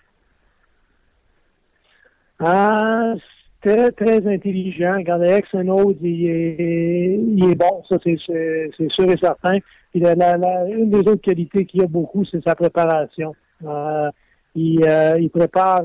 [2.39, 3.13] Ah,
[3.61, 4.95] très, très intelligent.
[4.97, 9.57] Regardez, ex un autre, il est, il est bon, ça c'est sûr et certain.
[9.91, 13.35] Puis la, la, une des autres qualités qu'il a beaucoup, c'est sa préparation.
[13.65, 14.09] Euh,
[14.55, 15.83] il, euh, il prépare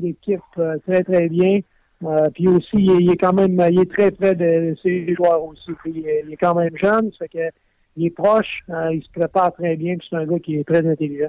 [0.00, 0.40] l'équipe
[0.86, 1.60] très, très bien.
[2.02, 5.72] Euh, puis aussi, il est, quand même, il est très près de ses joueurs aussi.
[5.82, 7.56] Puis il, est, quand même jeune, ça fait que
[7.96, 10.64] il est proche, euh, il se prépare très bien, puis c'est un gars qui est
[10.64, 11.28] très intelligent.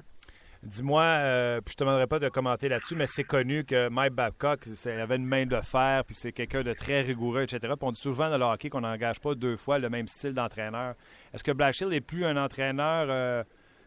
[0.63, 4.13] Dis-moi, euh, puis je te demanderai pas de commenter là-dessus, mais c'est connu que Mike
[4.13, 7.59] Babcock avait une main de fer, puis c'est quelqu'un de très rigoureux, etc.
[7.61, 10.33] Puis on dit souvent dans le hockey qu'on n'engage pas deux fois le même style
[10.33, 10.95] d'entraîneur.
[11.35, 13.45] Est-ce que Blashill est plus un entraîneur,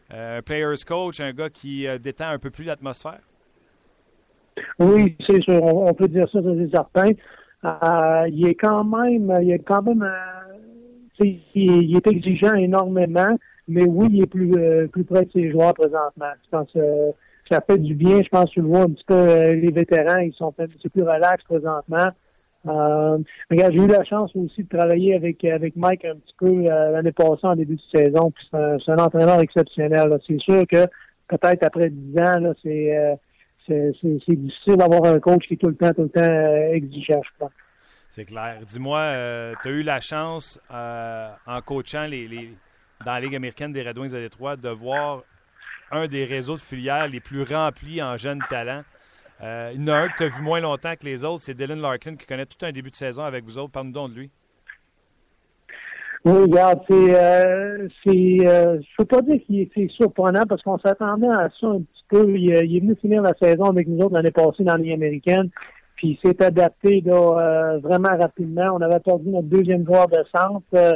[0.09, 3.19] un player's coach, un gars qui détend un peu plus l'atmosphère?
[4.79, 7.11] Oui, c'est sûr, on, peut dire ça, c'est certain.
[7.65, 13.83] Euh, il est quand même, il est quand même, euh, il, est exigeant énormément, mais
[13.83, 16.31] oui, il est plus euh, plus près de ses joueurs présentement.
[16.45, 17.11] Je pense que
[17.51, 18.21] ça fait du bien.
[18.23, 20.89] Je pense que tu le vois un petit peu, les vétérans, ils sont un petit
[20.89, 22.09] peu relax présentement.
[22.65, 27.11] regarde, j'ai eu la chance aussi de travailler avec avec Mike un petit peu l'année
[27.11, 28.31] passée en début de saison.
[28.51, 30.17] C'est un, entraîneur exceptionnel.
[30.25, 30.85] C'est sûr que
[31.27, 33.19] peut-être après dix ans, là, c'est
[34.01, 37.21] c'est difficile d'avoir un coach qui est tout le temps, tout le temps euh, exigeant,
[37.23, 37.51] je crois.
[38.09, 38.59] C'est clair.
[38.65, 42.27] Dis-moi, euh, tu as eu la chance, euh, en coachant les,
[43.05, 45.23] dans la Ligue américaine des Red Wings de Détroit, de voir
[45.91, 48.83] un des réseaux de filières les plus remplis en jeunes talents.
[49.41, 51.53] il y en a un que tu as vu moins longtemps que les autres, c'est
[51.53, 53.71] Dylan Larkin qui connaît tout un début de saison avec vous autres.
[53.71, 54.31] Parle-nous donc de lui.
[56.25, 60.77] Oui, regarde, c'est, euh, c'est, euh, je peux pas dire qu'il est surprenant parce qu'on
[60.79, 62.35] s'attendait à ça un petit peu.
[62.35, 65.49] Il, est venu finir la saison avec nous autres l'année passée dans l'année américaine,
[65.95, 68.71] puis il s'est adapté euh, vraiment rapidement.
[68.75, 70.63] On avait perdu notre deuxième joueur de centre.
[70.73, 70.93] Euh,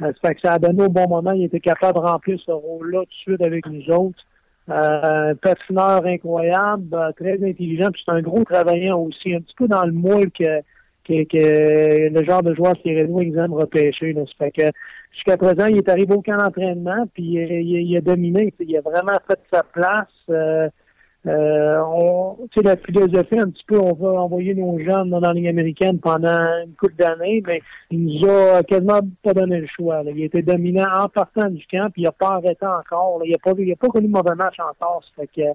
[0.00, 1.32] ça fait que ça a donné au bon moment.
[1.32, 4.24] Il était capable de remplir ce rôle-là tout de suite avec nous autres.
[4.70, 9.84] Euh, patineur incroyable, très intelligent, puis c'est un gros travaillant aussi, un petit peu dans
[9.84, 10.60] le moule que
[11.08, 14.12] que, le genre de joueur qui est Red aime repêcher.
[14.12, 14.22] Là.
[14.26, 14.70] Ça fait que
[15.12, 18.52] jusqu'à présent, il est arrivé au camp d'entraînement, puis il, a dominé.
[18.60, 20.06] Il a vraiment fait sa place.
[20.30, 20.68] Euh,
[21.26, 25.48] euh, on, la philosophie, un petit peu, on va envoyer nos jeunes dans la ligne
[25.48, 30.02] américaine pendant une couple d'années, mais il nous a quasiment pas donné le choix.
[30.06, 33.20] Il a été dominant en partant du camp, puis il n'a pas arrêté encore.
[33.24, 35.02] Il n'a pas, il a pas connu mauvais match encore.
[35.16, 35.52] Fait que euh,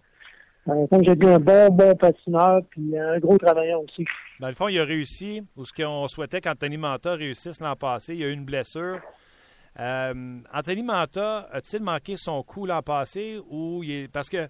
[0.66, 4.06] comme j'ai un bon, bon patineur, un gros travailleur aussi.
[4.40, 8.16] Dans le fond, il a réussi, ou ce qu'on souhaitait qu'Anthony Manta réussisse l'an passé.
[8.16, 9.00] Il a eu une blessure.
[9.80, 13.40] Euh, Anthony Manta, a-t-il manqué son coup l'an passé?
[13.50, 14.48] Ou Parce que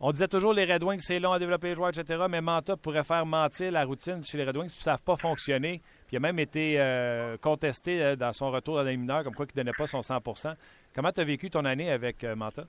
[0.00, 2.24] on disait toujours les Red Wings, c'est long à développer les joueurs, etc.
[2.30, 5.16] Mais Manta pourrait faire mentir la routine chez les Red Wings, puis ça savent pas
[5.16, 5.80] fonctionner.
[6.06, 9.34] Puis il a même été euh, contesté euh, dans son retour dans les mineurs, comme
[9.34, 10.54] quoi il ne donnait pas son 100%
[10.94, 12.64] Comment tu as vécu ton année avec Manta?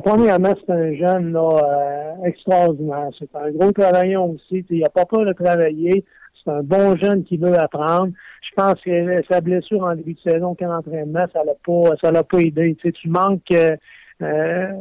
[0.00, 3.10] Premièrement, c'est un jeune là, extraordinaire.
[3.18, 4.64] C'est un gros travailleur aussi.
[4.70, 6.04] Il n'a pas peur de travailler.
[6.42, 8.12] C'est un bon jeune qui veut apprendre.
[8.42, 12.10] Je pense que sa blessure en début de saison, qu'en entraînement, ça l'a pas, ça
[12.10, 12.74] l'a pas aidé.
[12.80, 13.76] Tu, tu manques euh,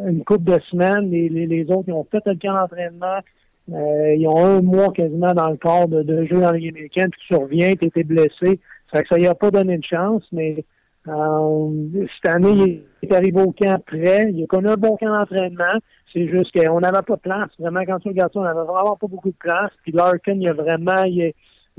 [0.08, 1.10] une coupe de semaines.
[1.10, 3.19] Les, autres, ils ont fait le camp d'entraînement.
[3.71, 7.10] Euh, ils ont un mois quasiment dans le corps de, de jeu dans les américaine,
[7.12, 8.60] puis tu reviens, tu étais blessé.
[8.91, 10.65] Ça fait que ça y a pas donné de chance, mais
[11.08, 14.32] euh, cette année, il est arrivé au camp prêt.
[14.32, 15.80] Il a connu un bon camp d'entraînement.
[16.14, 17.50] C'est juste qu'on n'avait pas de place.
[17.58, 19.72] Vraiment, quand tu regardes ça, on n'avait vraiment pas beaucoup de place.
[19.84, 21.34] Puis Larkin, il a vraiment, il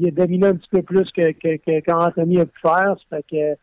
[0.04, 2.96] a, dominé un petit peu plus que, que, que a pu faire.
[3.10, 3.58] Ça fait que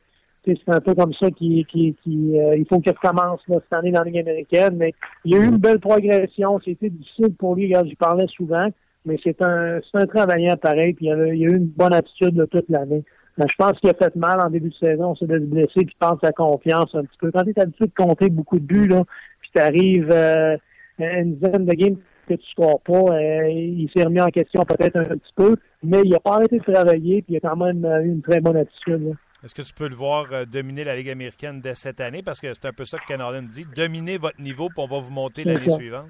[0.46, 3.92] c'est un peu comme ça qu'il, qu'il, euh, il faut qu'il recommence là, cette année
[3.92, 4.78] dans la Ligue américaine.
[4.78, 4.94] Mais
[5.26, 6.60] il y a eu une belle progression.
[6.64, 7.66] C'était difficile pour lui.
[7.66, 8.70] Regarde, j'y parlais souvent.
[9.06, 10.94] Mais c'est un, c'est un travaillant pareil.
[10.94, 13.04] Puis il, a, il a eu une bonne attitude de toute l'année.
[13.40, 16.22] Ben, je pense qu'il a fait mal en début de saison, se blesser, puis pense
[16.24, 17.32] à confiance un petit peu.
[17.32, 19.04] Quand tu es habitué de compter beaucoup de buts, là,
[19.40, 20.58] puis tu arrives euh,
[21.00, 21.96] une dizaine de games
[22.28, 25.56] que tu ne scores pas, euh, il s'est remis en question peut-être un, petit peu,
[25.82, 28.42] mais il n'a pas arrêté de travailler, puis il a quand même eu une très
[28.42, 29.16] bonne attitude.
[29.42, 32.22] Est-ce que tu peux le voir euh, dominer la Ligue américaine dès cette année?
[32.22, 33.66] Parce que c'est un peu ça que Ken dit.
[33.74, 36.10] Dominez votre niveau, puis on va vous monter l'année suivante.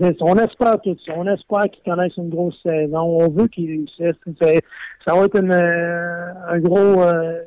[0.00, 1.12] On espère tout ça.
[1.16, 3.00] On espère qu'ils connaissent une grosse saison.
[3.00, 4.20] On veut qu'ils réussissent.
[5.04, 7.02] Ça va être euh, un gros...
[7.02, 7.40] Euh,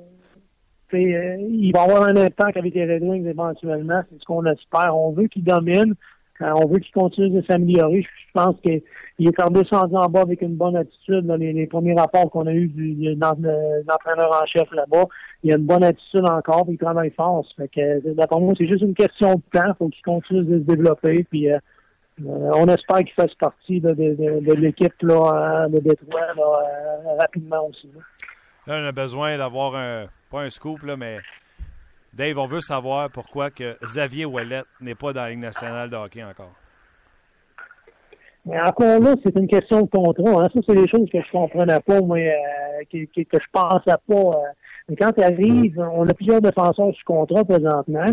[0.94, 4.02] euh, il va avoir un impact avec les Red Wings éventuellement.
[4.12, 4.96] C'est ce qu'on espère.
[4.96, 5.96] On veut qu'ils dominent.
[6.40, 8.04] on veut qu'ils continuent de s'améliorer.
[8.04, 8.82] Je pense qu'il
[9.28, 11.26] est quand descendu en bas avec une bonne attitude.
[11.26, 15.06] Dans les, premiers rapports qu'on a eus du, l'entraîneur en chef là-bas,
[15.44, 17.44] il a une bonne attitude encore, il travaille fort.
[17.58, 19.70] Fait d'après moi, c'est juste une question de temps.
[19.70, 21.24] Il faut qu'il continue de se développer.
[21.24, 21.58] Puis, euh,
[22.24, 23.92] on espère qu'il fasse partie de,
[24.54, 27.90] l'équipe de Détroit euh, rapidement aussi.
[28.68, 28.80] Là.
[28.80, 31.20] on a besoin d'avoir un, pas un scoop, là, mais
[32.14, 35.96] Dave, on veut savoir pourquoi que Xavier Ouellet n'est pas dans la Ligue nationale de
[35.96, 36.54] hockey encore.
[38.46, 40.44] Mais encore là, c'est une question de contrat.
[40.44, 40.50] Hein.
[40.54, 42.32] Ça, c'est des choses que je comprenais pas, moi, euh,
[42.92, 44.42] que, que, je pensais pas.
[44.90, 48.12] Mais quand tu arrives, on a plusieurs défenseurs sous contrat présentement.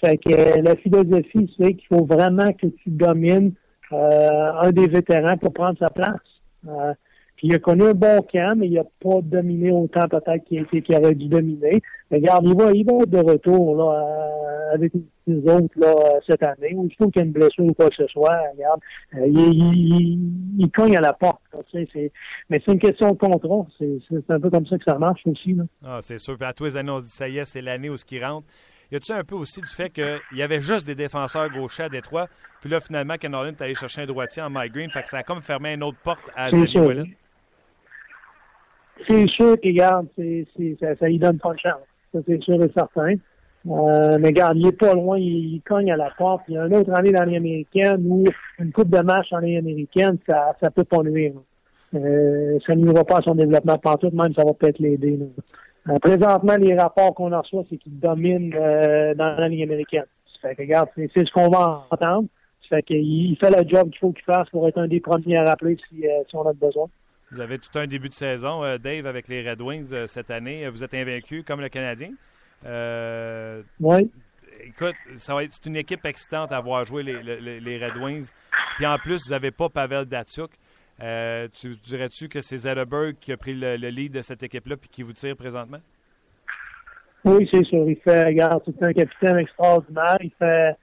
[0.00, 3.52] Fait que euh, la philosophie, c'est qu'il faut vraiment que tu domines
[3.92, 6.16] euh, un des vétérans pour prendre sa place.
[6.66, 6.94] Euh,
[7.36, 10.96] puis il a connu un bon camp, mais il n'a pas dominé autant peut-être qu'il
[10.96, 11.82] aurait dû dominer.
[12.10, 14.92] Mais regarde, il va, il va être de retour là, avec
[15.26, 15.94] les autres là,
[16.26, 16.74] cette année.
[16.74, 18.38] Ou il faut qu'il y ait une blessure ou quoi que ce soit.
[18.52, 18.80] Regarde,
[19.26, 21.40] il, cogne à la porte.
[21.74, 23.66] mais c'est une question de contrôle.
[23.78, 25.56] C'est un peu comme ça que ça marche aussi.
[25.82, 26.36] Ah, c'est sûr.
[26.36, 28.46] Puis à tous les années, ça y est, c'est l'année où ce qui rentre.
[28.92, 31.88] Y a-tu un peu aussi du fait qu'il y avait juste des défenseurs gauchers à
[31.88, 32.26] Détroit,
[32.60, 35.18] puis là, finalement, Ken est allé chercher un droitier en Mike Green, fait que ça
[35.18, 37.06] a comme fermé une autre porte à Xavier Wallen?
[39.08, 41.80] C'est sûr qu'il garde, ça, ça lui donne pas de chance.
[42.12, 43.14] Ça, c'est sûr et certain.
[43.68, 46.42] Euh, mais regarde, il est pas loin, il, cogne à la porte.
[46.48, 48.24] Il y a une autre année dans les américaines ou
[48.58, 51.34] une coupe de match dans les américaines, ça, ça peut pas nuire.
[51.94, 55.18] Euh, ça ne nuira pas à son développement partout, même ça va peut-être l'aider.
[55.88, 60.04] Euh, présentement, les rapports qu'on reçoit, c'est qu'il domine euh, dans la ligne américaine.
[60.42, 62.28] Fait que, regarde, c'est ce qu'on va entendre.
[62.68, 65.44] Fait qu'il fait le job qu'il faut qu'il fasse pour être un des premiers à
[65.44, 66.86] rappeler si, euh, si on a besoin.
[67.32, 70.68] Vous avez tout un début de saison, Dave, avec les Red Wings cette année.
[70.68, 72.10] Vous êtes invaincu comme le Canadien.
[73.80, 74.10] oui.
[74.64, 78.30] Écoute, ça va être, c'est une équipe excitante à voir jouer les, les, Red Wings.
[78.76, 80.50] Puis en plus, vous n'avez pas Pavel Datsuk.
[81.02, 84.88] Euh, tu dirais-tu que c'est Zetterberg qui a pris le, lead de cette équipe-là et
[84.88, 85.78] qui vous tire présentement?
[87.24, 87.88] Oui, c'est sûr.
[87.88, 90.18] Il fait, regarde, c'est un capitaine extraordinaire.
[90.20, 90.76] Il fait,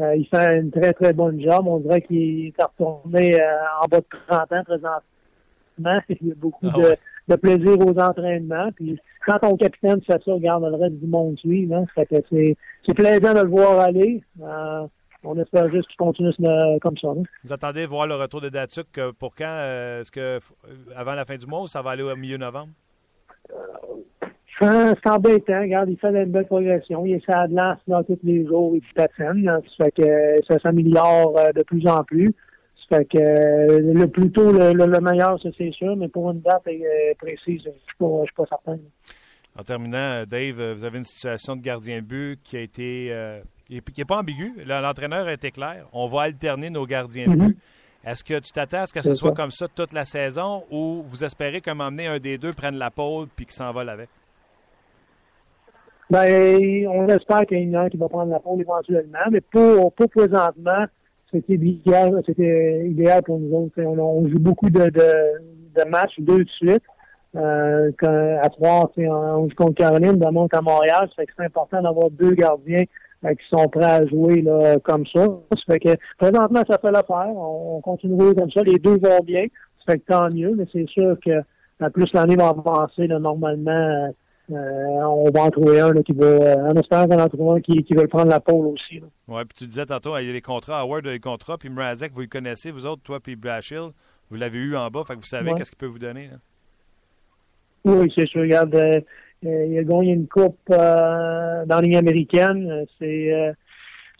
[0.00, 1.66] euh, il fait une très, très bonne job.
[1.66, 3.46] On dirait qu'il est retourné euh,
[3.82, 5.00] en bas de 30 ans présentement.
[6.20, 6.94] Il y a beaucoup ah
[7.28, 8.70] de, plaisir aux entraînements.
[8.76, 11.68] Puis quand ton capitaine fait ça, regarde, le reste du monde suit.
[11.72, 11.84] Hein?
[11.96, 12.56] c'est,
[12.86, 14.22] c'est plaisant de le voir aller
[15.24, 16.30] on espère juste qu'il continue
[16.80, 17.08] comme ça.
[17.44, 19.44] Vous attendez voir le retour de Datuk euh, pour quand?
[19.46, 20.40] Euh, est-ce que euh,
[20.96, 22.72] avant la fin du mois ou ça va aller au milieu novembre?
[24.60, 25.60] c'est embêtant.
[25.60, 27.04] Regarde, il fait une belle progression.
[27.04, 27.76] Il est à de là
[28.06, 28.74] tous les jours.
[28.74, 29.44] Il patine.
[29.76, 32.32] Ça fait que ça s'améliore de plus en plus.
[32.88, 35.96] Ça fait que le plus tôt, le, meilleur, c'est sûr.
[35.96, 36.62] Mais pour une date
[37.18, 38.78] précise, je ne suis, pas certain.
[39.58, 43.12] En terminant, Dave, vous avez une situation de gardien de but qui a été
[43.66, 44.54] qui n'est pas ambigu.
[44.66, 45.86] L'entraîneur a été clair.
[45.92, 47.58] On va alterner nos gardiens de but.
[48.06, 51.02] Est-ce que tu t'attends à ce que ce soit comme ça toute la saison ou
[51.06, 53.88] vous espérez qu'à un moment donné, un des deux prenne la pôle puis qu'il s'envole
[53.88, 54.08] avec?
[56.10, 59.40] Ben, on espère qu'il y en a un qui va prendre la pôle éventuellement, mais
[59.40, 60.84] pour, pour présentement,
[61.32, 63.82] c'était idéal, c'était idéal pour nous autres.
[63.82, 66.82] On, joue beaucoup de, de matchs, deux de suite.
[67.36, 67.90] Euh,
[68.42, 71.08] à trois, on joue contre Caroline, de à Montréal.
[71.08, 72.84] Ça fait que c'est important d'avoir deux gardiens
[73.32, 75.26] qui sont prêts à jouer là, comme ça.
[75.52, 77.30] Ça fait que présentement, ça fait l'affaire.
[77.34, 78.62] On, continue de jouer comme ça.
[78.62, 79.46] Les deux vont bien.
[79.78, 81.42] Ça fait que tant mieux, mais c'est sûr que
[81.90, 84.14] plus l'année va avancer, là, normalement,
[84.50, 87.56] euh, on va en trouver un là, qui va, euh, en espérant qu'on en trouve
[87.56, 89.00] un qui, qui veut prendre la pôle aussi.
[89.28, 91.70] Oui, puis tu disais tantôt, il y a les contrats, Howard a les contrats, puis
[91.70, 93.90] Mrazek, vous le connaissez, vous autres, toi puis Brashill,
[94.30, 96.30] vous l'avez eu en bas, fait que vous savez qu'est-ce qu'il peut vous donner.
[97.84, 98.42] Oui, c'est sûr.
[98.42, 99.00] Regarde, euh,
[99.44, 102.84] il a gagné une coupe dans la ligne américaine.
[102.98, 103.54] C'est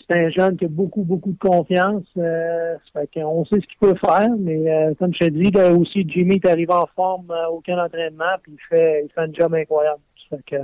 [0.09, 2.05] c'est un jeune qui a beaucoup, beaucoup de confiance.
[2.17, 5.73] Euh, fait on sait ce qu'il peut faire, mais euh, comme je te dis, là,
[5.73, 9.33] aussi Jimmy est arrivé en forme euh, aucun entraînement, puis il fait, il fait un
[9.33, 10.01] job incroyable.
[10.31, 10.57] Fait que,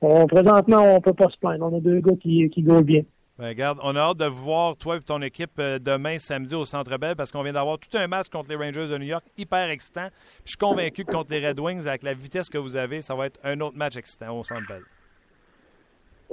[0.00, 1.70] on, présentement, on peut pas se plaindre.
[1.70, 3.02] On a deux gars qui, qui bien.
[3.38, 6.54] Ben, regarde, on a hâte de vous voir, toi et ton équipe, euh, demain, samedi,
[6.54, 9.06] au Centre Bell, parce qu'on vient d'avoir tout un match contre les Rangers de New
[9.06, 10.08] York, hyper excitant.
[10.44, 13.14] je suis convaincu que contre les Red Wings, avec la vitesse que vous avez, ça
[13.14, 14.82] va être un autre match excitant au Centre Bell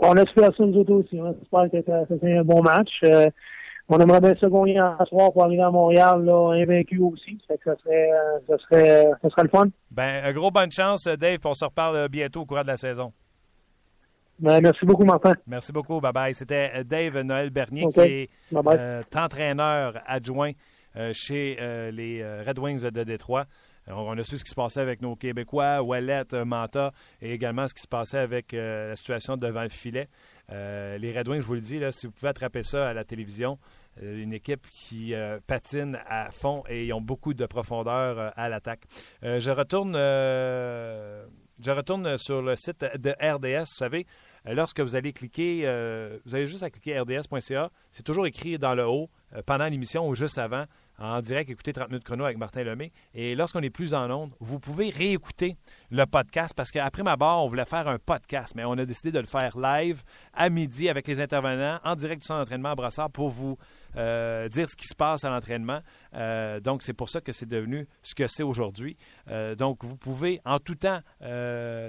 [0.01, 1.19] on espère ça nous autres aussi.
[1.19, 2.89] On espère que ça c'est un bon match.
[3.03, 3.29] Euh,
[3.89, 7.39] on aimerait bien se gagner en soir pour arriver à Montréal là, invaincu aussi.
[7.47, 9.67] Ça, serait, euh, ça, serait, ça serait le fun.
[9.89, 13.11] Ben, un gros bonne chance, Dave, on se reparle bientôt au cours de la saison.
[14.39, 15.35] Ben, merci beaucoup, Martin.
[15.47, 15.99] Merci beaucoup.
[15.99, 16.33] Bye bye.
[16.33, 20.51] C'était Dave Noël Bernier qui est euh, entraîneur adjoint
[21.13, 21.57] chez
[21.91, 23.45] les Red Wings de Détroit.
[23.91, 27.67] On a su ce qui se passait avec nos Québécois, Wallet, euh, Manta, et également
[27.67, 30.07] ce qui se passait avec euh, la situation devant le filet.
[30.51, 33.03] Euh, les Red Wings, je vous le dis, si vous pouvez attraper ça à la
[33.03, 33.57] télévision,
[34.01, 35.13] une équipe qui
[35.45, 38.83] patine à fond et ils ont beaucoup de profondeur à l'attaque.
[39.21, 43.65] je retourne, je retourne sur le site de RDS.
[43.65, 44.05] Vous savez,
[44.45, 45.61] lorsque vous allez cliquer,
[46.25, 47.69] vous avez juste à cliquer rds.ca.
[47.91, 49.09] C'est toujours écrit dans le haut
[49.45, 50.65] pendant l'émission ou juste avant
[50.99, 52.91] en direct, écouter 30 minutes chrono avec Martin Lemay.
[53.13, 55.55] Et lorsqu'on est plus en ondes, vous pouvez réécouter
[55.91, 59.11] le podcast parce qu'après ma barre, on voulait faire un podcast, mais on a décidé
[59.11, 62.75] de le faire live à midi avec les intervenants en direct du centre d'entraînement à
[62.75, 63.57] Brassard pour vous
[63.95, 65.79] euh, dire ce qui se passe à l'entraînement.
[66.13, 68.97] Euh, donc, c'est pour ça que c'est devenu ce que c'est aujourd'hui.
[69.29, 70.99] Euh, donc, vous pouvez en tout temps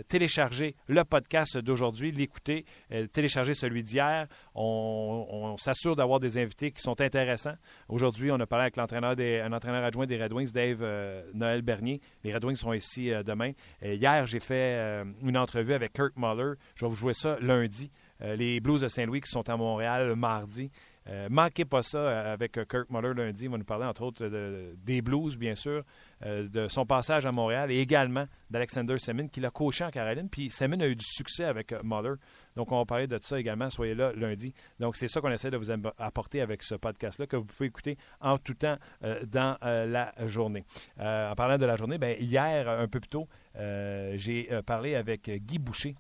[0.09, 2.65] télécharger le podcast d'aujourd'hui, l'écouter,
[3.13, 4.27] télécharger celui d'hier.
[4.55, 7.55] On, s'assure d'avoir des invités qui sont intéressants.
[7.89, 10.81] Aujourd'hui, on a parlé avec l'entraîneur un entraîneur adjoint des Red Wings, Dave
[11.35, 12.01] Noël Bernier.
[12.25, 13.53] Les Red Wings sont ici demain.
[13.83, 16.55] hier, j'ai fait une entrevue avec Kirk Muller.
[16.75, 17.91] Je vais vous jouer ça lundi.
[18.21, 20.71] les Blues de Saint-Louis qui sont à Montréal mardi.
[21.11, 23.45] Euh, manquez pas ça euh, avec euh, Kirk Muller lundi.
[23.45, 25.83] Il va nous parler, entre autres, des Blues, bien sûr,
[26.23, 30.29] de son passage à Montréal et également d'Alexander Semin, qui l'a coaché en Caroline.
[30.29, 32.15] Puis Semin a eu du succès avec Muller.
[32.57, 33.71] Donc, on va parler de ça également.
[33.71, 34.53] Soyez là lundi.
[34.79, 37.97] Donc, c'est ça qu'on essaie de vous apporter avec ce podcast-là, que vous pouvez écouter
[38.21, 38.77] en tout temps
[39.27, 40.65] dans la journée.
[40.99, 45.59] en parlant de la journée, bien, hier, un peu plus tôt, j'ai parlé avec Guy
[45.59, 45.95] Boucher.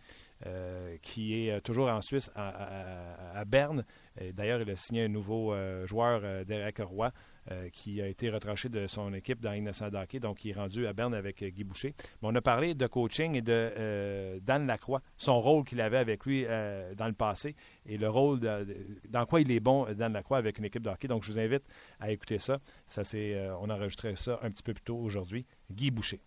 [1.02, 3.84] qui est toujours en Suisse, à Berne,
[4.16, 7.10] D'ailleurs, il a signé un nouveau euh, joueur, euh, Derek Roy,
[7.50, 10.86] euh, qui a été retranché de son équipe dans Innocent Hockey, donc il est rendu
[10.86, 11.94] à Berne avec Guy Boucher.
[12.20, 16.24] Mais on a parlé de coaching et de Dan Lacroix, son rôle qu'il avait avec
[16.26, 17.54] lui dans le passé
[17.86, 21.08] et le rôle dans quoi il est bon, Dan Lacroix, avec une équipe de hockey.
[21.08, 21.64] Donc, je vous invite
[21.98, 22.58] à écouter ça.
[22.86, 25.46] ça c'est, on a enregistré ça un petit peu plus tôt aujourd'hui.
[25.70, 26.20] Guy Boucher.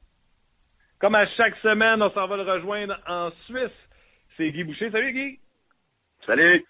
[0.99, 3.77] Comme à chaque semaine, on s'en va le rejoindre en Suisse.
[4.35, 4.89] C'est Guy Boucher.
[4.89, 5.39] Salut, Guy.
[6.25, 6.65] Salut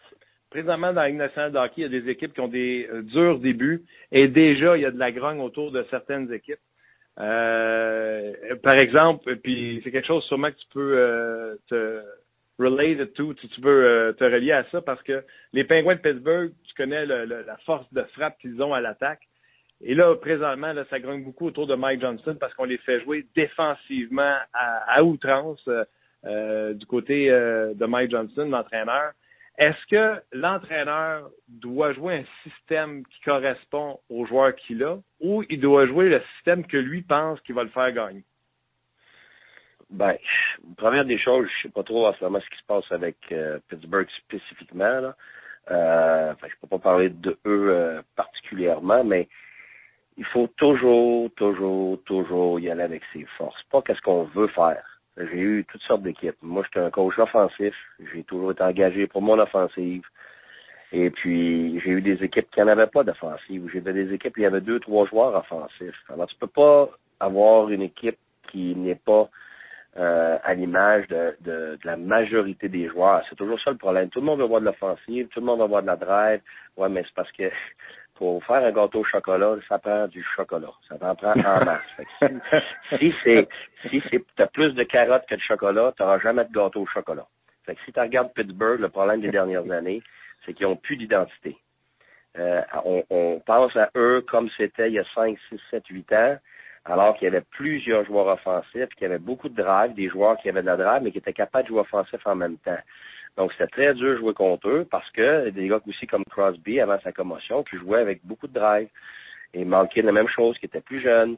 [0.54, 2.88] présentement, dans la Ligue nationale de hockey, il y a des équipes qui ont des
[2.92, 3.82] euh, durs débuts
[4.12, 6.60] et déjà, il y a de la grogne autour de certaines équipes.
[7.20, 8.32] Euh,
[8.62, 12.04] par exemple, puis c'est quelque chose sûrement que tu peux euh, te
[12.60, 15.24] relate to, tu, peux te relier à ça parce que
[15.54, 19.22] les Pingouins de Pittsburgh, tu connais la force de frappe qu'ils ont à l'attaque.
[19.82, 23.02] Et là, présentement, là, ça grogne beaucoup autour de Mike Johnston parce qu'on les fait
[23.02, 25.68] jouer défensivement à, à outrance
[26.26, 29.14] du côté de Mike Johnston, l'entraîneur.
[29.58, 35.60] Est-ce que l'entraîneur doit jouer un système qui correspond aux joueurs qu'il a ou il
[35.60, 38.24] doit jouer le système que lui pense qu'il va le faire gagner?
[39.92, 40.18] Ben,
[40.76, 43.16] première des choses, je sais pas trop en ce moment ce qui se passe avec
[43.32, 45.00] euh, Pittsburgh spécifiquement.
[45.02, 45.16] Là.
[45.70, 49.28] Euh, je peux pas parler de eux euh, particulièrement, mais
[50.18, 53.62] il faut toujours, toujours, toujours y aller avec ses forces.
[53.72, 54.93] Pas qu'est-ce qu'on veut faire.
[55.18, 56.36] J'ai eu toutes sortes d'équipes.
[56.42, 57.76] Moi, j'étais un coach offensif.
[58.14, 60.04] J'ai toujours été engagé pour mon offensive.
[60.92, 63.70] Et puis, j'ai eu des équipes qui n'avaient pas d'offensive.
[63.74, 66.00] J'ai des équipes où il y avait deux, trois joueurs offensifs.
[66.12, 66.90] Alors, tu peux pas
[67.20, 68.18] avoir une équipe
[68.52, 69.30] qui n'est pas
[69.98, 73.24] euh, à l'image de, de, la majorité des joueurs.
[73.30, 74.10] C'est toujours ça le problème.
[74.10, 76.42] Tout le monde veut voir de l'offensive, tout le monde veut voir de la drive.
[76.78, 77.44] Ouais, mais c'est parce que
[78.24, 80.72] pour faire un gâteau au chocolat, ça prend du chocolat.
[80.88, 81.82] Ça t'en prend en masse.
[82.98, 83.50] si, si c'est
[83.90, 86.88] si c'est t'as plus de carottes que de chocolat, tu n'auras jamais de gâteau au
[86.88, 87.28] chocolat.
[87.66, 90.02] Fait que si tu regardes Pittsburgh, le problème des dernières années,
[90.46, 91.58] c'est qu'ils n'ont plus d'identité.
[92.40, 96.14] Euh, on, on, pense à eux comme c'était il y a 5, 6, 7, 8
[96.14, 96.38] ans,
[96.86, 100.38] alors qu'il y avait plusieurs joueurs offensifs, qu'il y avait beaucoup de drive, des joueurs
[100.38, 102.80] qui avaient de la drive, mais qui étaient capables de jouer offensif en même temps.
[103.38, 106.80] Donc, c'était très dur de jouer contre eux parce que des gars aussi comme Crosby,
[106.80, 108.90] avant sa commotion, qui jouaient avec beaucoup de drive.
[109.54, 111.38] Et Malkin, la même chose, qui était plus jeune.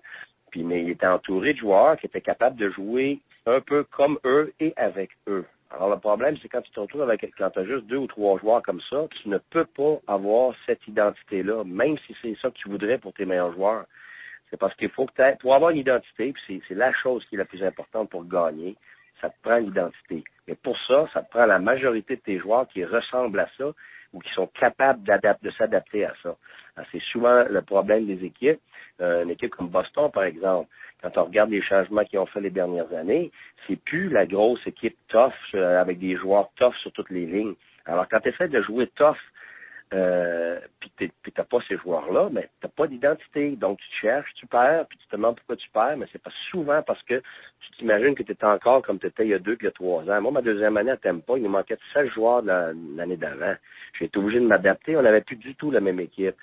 [0.52, 4.20] Puis, mais il était entouré de joueurs qui étaient capables de jouer un peu comme
[4.26, 5.46] eux et avec eux.
[5.72, 8.08] Alors, le problème, c'est quand tu te retrouves avec, quand tu as juste deux ou
[8.08, 12.50] trois joueurs comme ça, tu ne peux pas avoir cette identité-là, même si c'est ça
[12.50, 13.86] que tu voudrais pour tes meilleurs joueurs.
[14.50, 17.36] C'est parce qu'il faut que tu pour avoir une identité, puis c'est la chose qui
[17.36, 18.76] est la plus importante pour gagner,
[19.22, 20.24] ça te prend l'identité.
[20.48, 23.72] Mais pour ça, ça te prend la majorité de tes joueurs qui ressemblent à ça
[24.14, 26.36] ou qui sont capables de s'adapter à ça.
[26.92, 28.60] C'est souvent le problème des équipes.
[29.02, 30.70] Euh, une équipe comme Boston, par exemple,
[31.02, 33.32] quand on regarde les changements qu'ils ont fait les dernières années,
[33.68, 37.56] c'est plus la grosse équipe tough euh, avec des joueurs tough sur toutes les lignes.
[37.86, 39.18] Alors, quand tu essaies de jouer tough
[39.94, 43.52] euh, puis t'as pas ces joueurs-là, mais t'as pas d'identité.
[43.52, 46.32] Donc tu cherches, tu perds, puis tu te demandes pourquoi tu perds, mais c'est pas
[46.50, 47.22] souvent parce que
[47.62, 49.70] tu t'imagines que tu étais encore comme tu étais il y a deux puis il
[49.70, 50.22] y a trois ans.
[50.22, 53.56] Moi, ma deuxième année à pas, il me manquait 16 joueurs l'année d'avant.
[53.98, 54.98] J'ai été obligé de m'adapter.
[54.98, 56.36] On n'avait plus du tout la même équipe.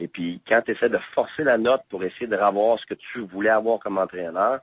[0.00, 2.94] Et puis, quand tu essaies de forcer la note pour essayer de revoir ce que
[2.94, 4.60] tu voulais avoir comme entraîneur,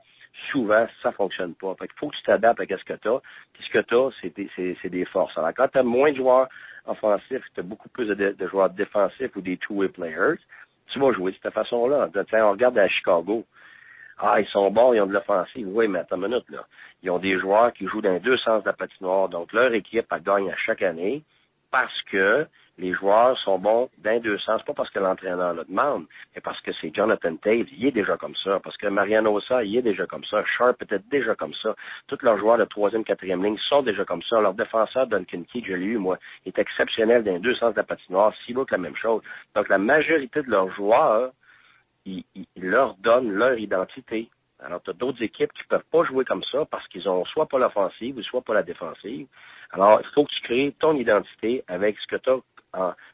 [0.50, 1.74] souvent, ça fonctionne pas.
[1.78, 3.20] Fait qu'il faut que tu t'adaptes à ce que tu as.
[3.52, 4.10] Puis ce que tu as,
[4.82, 5.36] c'est des, forces.
[5.36, 6.48] Alors, quand tu as moins de joueurs
[6.86, 10.38] offensifs, tu as beaucoup plus de, joueurs défensifs ou des two-way players,
[10.88, 12.08] tu vas jouer de cette façon-là.
[12.14, 13.44] On regarde à Chicago.
[14.18, 15.68] Ah, ils sont bons, ils ont de l'offensive.
[15.68, 16.66] Oui, mais attends une minute, là.
[17.02, 19.28] Ils ont des joueurs qui jouent dans les deux sens de la patinoire.
[19.28, 21.22] Donc, leur équipe, elle gagne à chaque année
[21.70, 22.46] parce que
[22.78, 26.60] les joueurs sont bons d'un deux sens, pas parce que l'entraîneur le demande, mais parce
[26.60, 29.82] que c'est Jonathan Tate, il est déjà comme ça, parce que Mariano Ossa, il est
[29.82, 31.74] déjà comme ça, Sharp être déjà comme ça,
[32.06, 35.62] tous leurs joueurs de troisième, quatrième ligne sont déjà comme ça, leur défenseur Duncan Key,
[35.66, 38.78] je l'ai eu, moi, est exceptionnel d'un deux sens de la patinoire, si que la
[38.78, 39.22] même chose.
[39.54, 41.30] Donc la majorité de leurs joueurs,
[42.04, 44.28] ils, ils leur donnent leur identité.
[44.64, 47.46] Alors, tu as d'autres équipes qui peuvent pas jouer comme ça parce qu'ils ont soit
[47.46, 49.26] pas l'offensive ou soit pas la défensive.
[49.72, 52.38] Alors, il faut que tu crées ton identité avec ce que tu as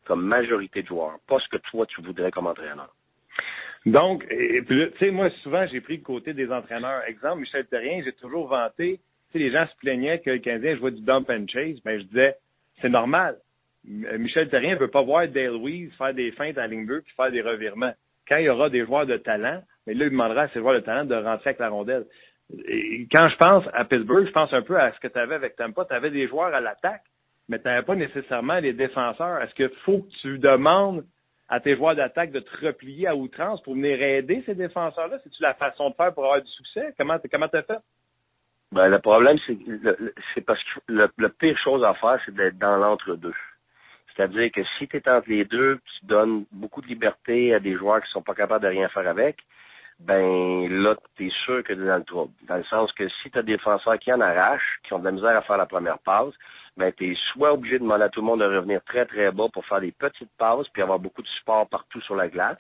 [0.05, 2.95] comme majorité de joueurs, pas ce que toi tu voudrais comme entraîneur.
[3.87, 7.03] Donc, tu sais, moi, souvent, j'ai pris le côté des entraîneurs.
[7.07, 9.01] Exemple, Michel Terrien, j'ai toujours vanté,
[9.33, 12.05] tu les gens se plaignaient que le Canadien jouait du dump and chase, mais je
[12.05, 12.37] disais,
[12.81, 13.37] c'est normal.
[13.85, 17.33] Michel Terrien ne veut pas voir Dale Louise faire des feintes à ligne puis faire
[17.33, 17.93] des revirements.
[18.29, 20.75] Quand il y aura des joueurs de talent, mais là, il demandera à ces joueurs
[20.75, 22.05] de talent de rentrer avec la rondelle.
[23.11, 25.57] Quand je pense à Pittsburgh, je pense un peu à ce que tu avais avec
[25.57, 25.85] Tampa.
[25.87, 27.03] Tu avais des joueurs à l'attaque,
[27.53, 29.43] mais tu n'avais pas nécessairement les défenseurs.
[29.43, 31.05] Est-ce qu'il faut que tu demandes
[31.51, 35.19] à tes joueurs d'attaque de te replier à outrance pour venir aider ces défenseurs-là?
[35.23, 36.95] C'est-tu la façon de faire pour avoir du succès?
[36.97, 37.79] Comment tu as fait?
[38.73, 39.59] Ben, le problème, c'est
[40.35, 43.35] c'est parce que le, pire chose à faire, c'est d'être dans l'entre-deux.
[44.17, 47.75] C'est-à-dire que si tu es entre les deux, tu donnes beaucoup de liberté à des
[47.77, 49.37] joueurs qui sont pas capables de rien faire avec,
[50.01, 52.33] ben là, tu es sûr que tu es dans le trouble.
[52.49, 55.05] Dans le sens que si tu as des défenseurs qui en arrachent, qui ont de
[55.05, 56.33] la misère à faire la première passe,
[56.77, 59.31] ben tu es soit obligé de demander à tout le monde de revenir très très
[59.31, 62.59] bas pour faire des petites passes puis avoir beaucoup de support partout sur la glace,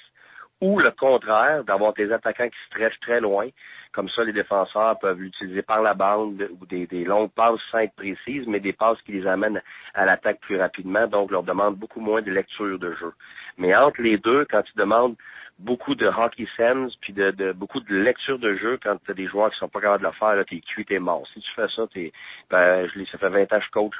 [0.63, 3.49] ou le contraire, d'avoir des attaquants qui stretchent très loin.
[3.93, 8.47] Comme ça, les défenseurs peuvent l'utiliser par la bande ou des, longues passes simples précises,
[8.47, 9.61] mais des passes qui les amènent
[9.95, 13.13] à l'attaque plus rapidement, donc leur demande beaucoup moins de lecture de jeu.
[13.59, 15.17] Mais entre les deux, quand tu demandes
[15.59, 19.15] beaucoup de hockey sense puis de, de, beaucoup de lecture de jeu quand tu as
[19.15, 21.27] des joueurs qui sont pas capables de le faire, là, t'es cuit, t'es mort.
[21.33, 22.13] Si tu fais ça, t'es
[22.51, 23.95] ben je ça fait 20 ans que je coach,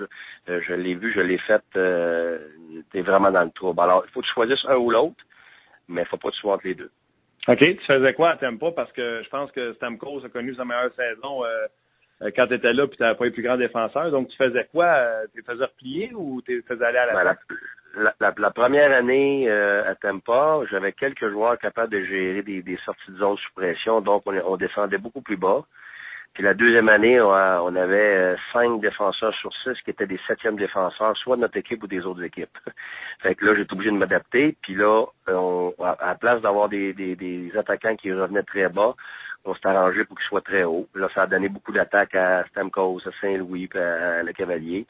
[0.49, 2.39] euh, je l'ai vu, je l'ai fait, euh,
[2.93, 3.81] t'es vraiment dans le trouble.
[3.81, 5.23] Alors, il faut que tu choisisses un ou l'autre,
[5.89, 6.91] mais faut pas que tu sois entre les deux.
[7.49, 7.59] OK.
[7.59, 10.95] Tu faisais quoi à pas Parce que je pense que Stamkos a connu sa meilleure
[10.95, 11.67] saison euh,
[12.23, 14.11] euh quand tu étais là puis tu pas eu plus grand défenseur.
[14.11, 15.07] Donc, tu faisais quoi?
[15.35, 17.37] Tu faisais replier ou tu faisais aller à la ben,
[17.95, 22.79] la, la, première année euh, à Tampa, j'avais quelques joueurs capables de gérer des, des
[22.85, 25.65] sorties de zone sous pression, donc on, on, descendait beaucoup plus bas.
[26.35, 30.21] Puis la deuxième année, on, on avait euh, cinq défenseurs sur six qui étaient des
[30.27, 32.57] septièmes défenseurs, soit de notre équipe ou des autres équipes.
[33.23, 34.57] fait que là, j'étais obligé de m'adapter.
[34.63, 38.95] Puis là, on, à, la place d'avoir des, des, des, attaquants qui revenaient très bas,
[39.45, 40.89] on s'est arrangé pour qu'ils soient très hauts.
[40.95, 44.87] Là, ça a donné beaucoup d'attaques à Stamkos, à Saint-Louis, à Le Cavalier.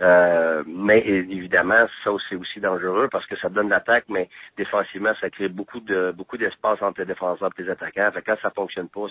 [0.00, 5.30] Euh, mais évidemment, ça c'est aussi dangereux parce que ça donne l'attaque, mais défensivement, ça
[5.30, 8.10] crée beaucoup de beaucoup d'espace entre les défenseurs et les attaquants.
[8.12, 9.06] Fait quand ça fonctionne pas,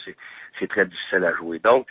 [0.59, 1.59] c'est, très difficile à jouer.
[1.59, 1.87] Donc,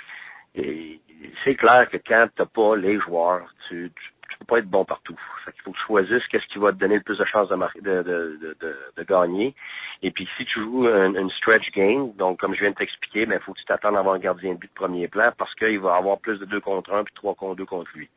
[0.55, 4.84] c'est clair que quand tu n'as pas les joueurs, tu, tu, peux pas être bon
[4.84, 5.18] partout.
[5.45, 7.49] Fait qu'il faut que tu choisisses qu'est-ce qui va te donner le plus de chances
[7.49, 9.55] de, de, de, de, de, gagner.
[10.03, 13.40] Et puis si tu joues une, stretch game, donc comme je viens de t'expliquer, ben
[13.40, 15.78] faut que tu t'attendes à avoir un gardien de but de premier plan parce qu'il
[15.80, 18.11] va avoir plus de 2 contre 1 puis 3 contre 2 contre lui.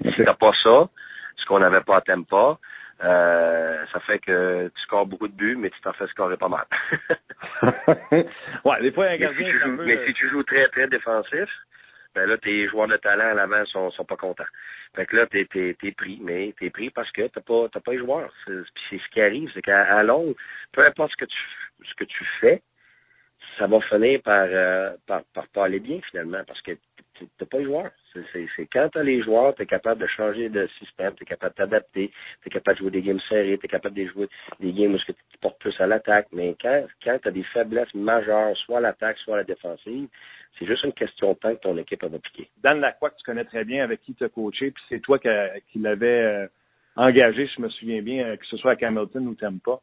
[0.16, 0.88] Si t'as pas ça,
[1.36, 2.58] ce qu'on n'avait pas à Tempa,
[3.04, 6.48] euh, ça fait que tu scores beaucoup de buts, mais tu t'en fais scorer pas
[6.48, 6.64] mal.
[8.64, 9.52] ouais, des fois, un gardien.
[9.84, 11.48] Mais si tu joues très, très défensif,
[12.14, 14.44] ben là, tes joueurs de talent à l'avant sont, sont pas contents.
[14.94, 17.80] Fait que là, t'es, t'es, t'es pris, mais t'es pris parce que t'as pas, t'as
[17.80, 18.32] pas les joueurs.
[18.46, 18.54] C'est,
[18.88, 20.34] c'est ce qui arrive, c'est qu'à long,
[20.72, 21.38] peu importe ce que tu,
[21.84, 22.62] ce que tu fais,
[23.58, 26.72] ça va finir par, euh, par, par pas aller bien finalement, parce que
[27.38, 27.90] t'as pas les joueurs.
[28.32, 32.10] C'est, quand t'as les joueurs, t'es capable de changer de système, t'es capable de t'adapter,
[32.42, 34.28] t'es capable de jouer des games serrés, t'es capable de jouer
[34.60, 36.28] des games où tu portes plus à l'attaque.
[36.32, 40.08] Mais quand, quand t'as des faiblesses majeures, soit à l'attaque, soit à la défensive,
[40.58, 42.48] c'est juste une question de temps que ton équipe va piquer.
[42.62, 45.18] Dan Lacroix, que tu connais très bien, avec qui tu as coaché, puis c'est toi
[45.18, 45.28] qui,
[45.72, 46.46] qui l'avais euh,
[46.96, 49.80] engagé, je me souviens bien, euh, que ce soit à Hamilton ou Tampa.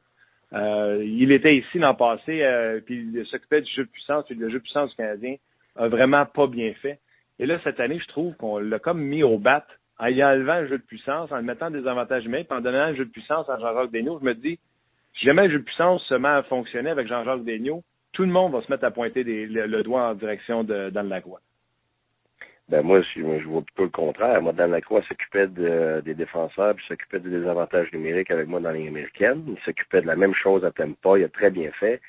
[0.54, 4.36] Euh, il était ici l'an passé, euh, puis il s'occupait du jeu de puissance, puis
[4.36, 5.36] le jeu de puissance Canadien
[5.76, 7.00] a vraiment pas bien fait.
[7.40, 9.66] Et là, cette année, je trouve qu'on l'a comme mis au bat
[10.00, 12.90] en y enlevant le jeu de puissance, en mettant des avantages humains, puis en donnant
[12.90, 14.20] le jeu de puissance à Jean-Jacques Daigneault.
[14.20, 14.60] Je me dis,
[15.18, 18.32] si jamais le jeu de puissance se met à fonctionner avec Jean-Jacques Daigneault, tout le
[18.32, 21.42] monde va se mettre à pointer le, doigt en direction de Dan Lacroix.
[22.70, 24.42] Ben moi, je, je vois plutôt le contraire.
[24.42, 28.88] Moi, Dan Lacroix s'occupait des défenseurs, puis s'occupait des désavantages numériques avec moi dans les
[28.88, 29.44] américaines.
[29.48, 31.18] Il s'occupait de la même chose à Tempa.
[31.18, 32.00] Il a très bien fait.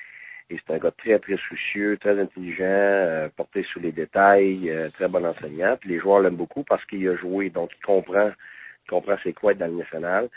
[0.49, 4.89] Et c'est un gars très, très soucieux, très intelligent, euh, porté sous les détails, euh,
[4.91, 5.75] très bon enseignant.
[5.85, 9.53] Les joueurs l'aiment beaucoup parce qu'il a joué, donc il comprend, il comprend c'est quoi
[9.53, 10.29] être dans le national.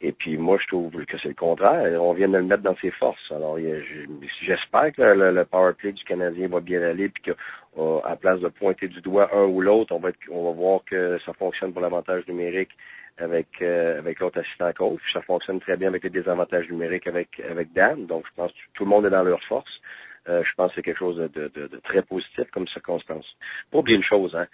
[0.00, 2.00] Et puis moi, je trouve que c'est le contraire.
[2.00, 3.32] On vient de le mettre dans ses forces.
[3.32, 8.48] Alors j'espère que le, power play du Canadien va bien aller, puis qu'à place de
[8.48, 11.80] pointer du doigt un ou l'autre, on va on va voir que ça fonctionne pour
[11.80, 12.70] l'avantage numérique
[13.18, 15.00] avec euh, avec l'autre assistant coach.
[15.12, 18.06] Ça fonctionne très bien avec les désavantages numériques avec avec Dan.
[18.06, 19.80] Donc je pense que tout le monde est dans leur force.
[20.28, 23.26] Euh, je pense que c'est quelque chose de, de, de, très positif comme circonstance.
[23.70, 24.46] Pas oublier une chose, hein.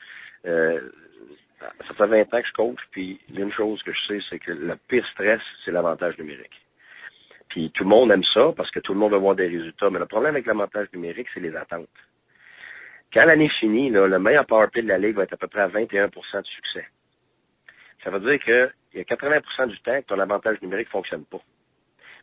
[0.44, 0.80] Euh,
[1.86, 4.50] ça fait 20 ans que je coach, puis une chose que je sais, c'est que
[4.50, 6.60] le pire stress, c'est l'avantage numérique.
[7.48, 9.88] Puis tout le monde aime ça parce que tout le monde veut voir des résultats,
[9.88, 11.86] mais le problème avec l'avantage numérique, c'est les attentes.
[13.12, 15.60] Quand l'année finit, là, le meilleur powerplay de la Ligue va être à peu près
[15.60, 16.86] à 21% de succès.
[18.02, 21.24] Ça veut dire qu'il y a 80% du temps que ton avantage numérique ne fonctionne
[21.24, 21.40] pas.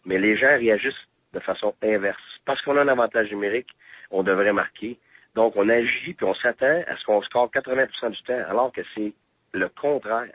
[0.05, 2.21] Mais les gens réagissent de façon inverse.
[2.45, 3.69] Parce qu'on a un avantage numérique,
[4.11, 4.97] on devrait marquer.
[5.35, 8.81] Donc, on agit puis on s'attend à ce qu'on score 80% du temps, alors que
[8.95, 9.13] c'est
[9.53, 10.33] le contraire.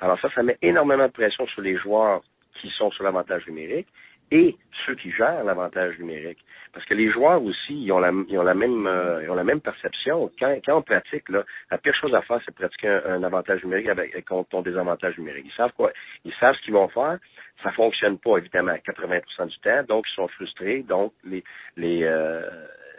[0.00, 2.22] Alors ça, ça met énormément de pression sur les joueurs
[2.60, 3.88] qui sont sur l'avantage numérique
[4.30, 4.56] et
[4.86, 6.38] ceux qui gèrent l'avantage numérique.
[6.72, 9.34] Parce que les joueurs aussi, ils ont la, ils ont la même, euh, ils ont
[9.34, 10.30] la même perception.
[10.38, 13.88] Quand, quand on pratique, là, la pire chose à faire, c'est pratiquer un, avantage numérique
[13.88, 15.46] avec, contre ton désavantage numérique.
[15.46, 15.92] Ils savent quoi,
[16.24, 17.18] ils savent ce qu'ils vont faire.
[17.62, 21.42] Ça fonctionne pas évidemment à 80% du temps, donc ils sont frustrés, donc les,
[21.76, 22.48] les, euh,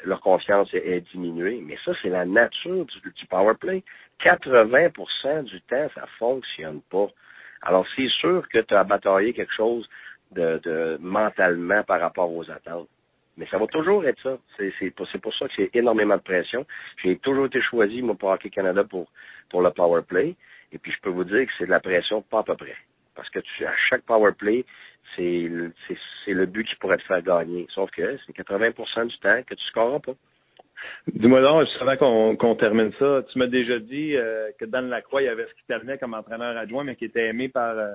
[0.03, 1.61] leur confiance est, diminuée.
[1.65, 3.83] Mais ça, c'est la nature du, du power play.
[4.23, 7.07] 80% du temps, ça fonctionne pas.
[7.63, 9.87] Alors, c'est sûr que tu as bataillé quelque chose
[10.31, 12.87] de, de, mentalement par rapport aux attentes.
[13.37, 14.37] Mais ça va toujours être ça.
[14.57, 16.65] C'est pour, pour ça que c'est énormément de pression.
[17.03, 19.07] J'ai toujours été choisi, moi, pour Hockey Canada pour,
[19.49, 20.35] pour le power play.
[20.71, 22.75] Et puis, je peux vous dire que c'est de la pression pas à peu près.
[23.15, 24.65] Parce que tu, à chaque power play,
[25.15, 25.49] c'est
[26.27, 27.67] le but qui pourrait te faire gagner.
[27.73, 30.13] Sauf que c'est 80% du temps que tu scoreras pas.
[31.07, 35.21] Dis-moi donc, juste avant qu'on termine ça, tu m'as déjà dit euh, que Dan Lacroix,
[35.21, 37.93] il y avait ce qui terminait comme entraîneur adjoint, mais qui était aimé par, euh,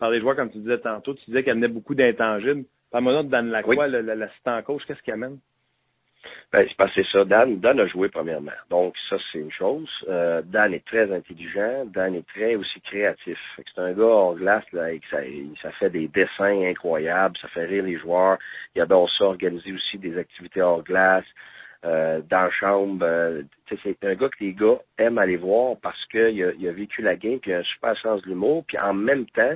[0.00, 1.14] par les joueurs, comme tu disais tantôt.
[1.14, 2.64] Tu disais qu'il amenait beaucoup d'intangibles.
[2.90, 5.38] Parle-moi de Dan Lacroix, l'assistant coach, qu'est-ce qu'il amène?
[6.52, 7.24] Ben, c'est passé ça.
[7.24, 8.58] Dan, Dan a joué premièrement.
[8.68, 9.88] Donc, ça, c'est une chose.
[10.08, 11.84] Euh, Dan est très intelligent.
[11.86, 13.38] Dan est très aussi créatif.
[13.56, 15.18] C'est un gars hors glace, là, ça,
[15.62, 17.36] ça fait des dessins incroyables.
[17.40, 18.38] Ça fait rire les joueurs.
[18.74, 21.24] Il adore ça, organiser aussi des activités hors glace.
[21.86, 23.06] Euh, dans la chambre.
[23.06, 23.42] Euh,
[23.82, 27.00] c'est un gars que les gars aiment aller voir parce qu'il a, il a vécu
[27.00, 29.54] la game, puis il a un super sens de l'humour, puis en même temps,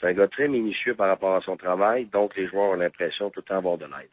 [0.00, 3.30] c'est un gars très minutieux par rapport à son travail, donc les joueurs ont l'impression
[3.30, 4.10] tout le temps avoir de l'aide.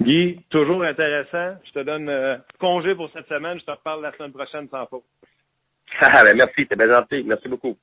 [0.00, 1.58] Guy, toujours intéressant.
[1.64, 3.58] Je te donne euh, congé pour cette semaine.
[3.60, 5.04] Je te reparle la semaine prochaine sans faute.
[6.00, 7.22] Ah, ben merci, c'est bien gentil.
[7.22, 7.76] Merci beaucoup.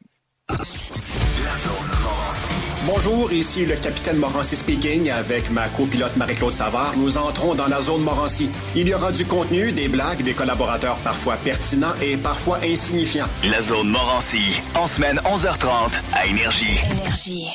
[2.86, 6.96] Bonjour, ici le capitaine Morancy speaking avec ma copilote Marie-Claude Savard.
[6.96, 8.50] Nous entrons dans la zone Morancy.
[8.74, 13.28] Il y aura du contenu, des blagues, des collaborateurs parfois pertinents et parfois insignifiants.
[13.44, 16.80] La zone Morancy, en semaine 11h30 à Énergie.
[17.02, 17.48] Énergie.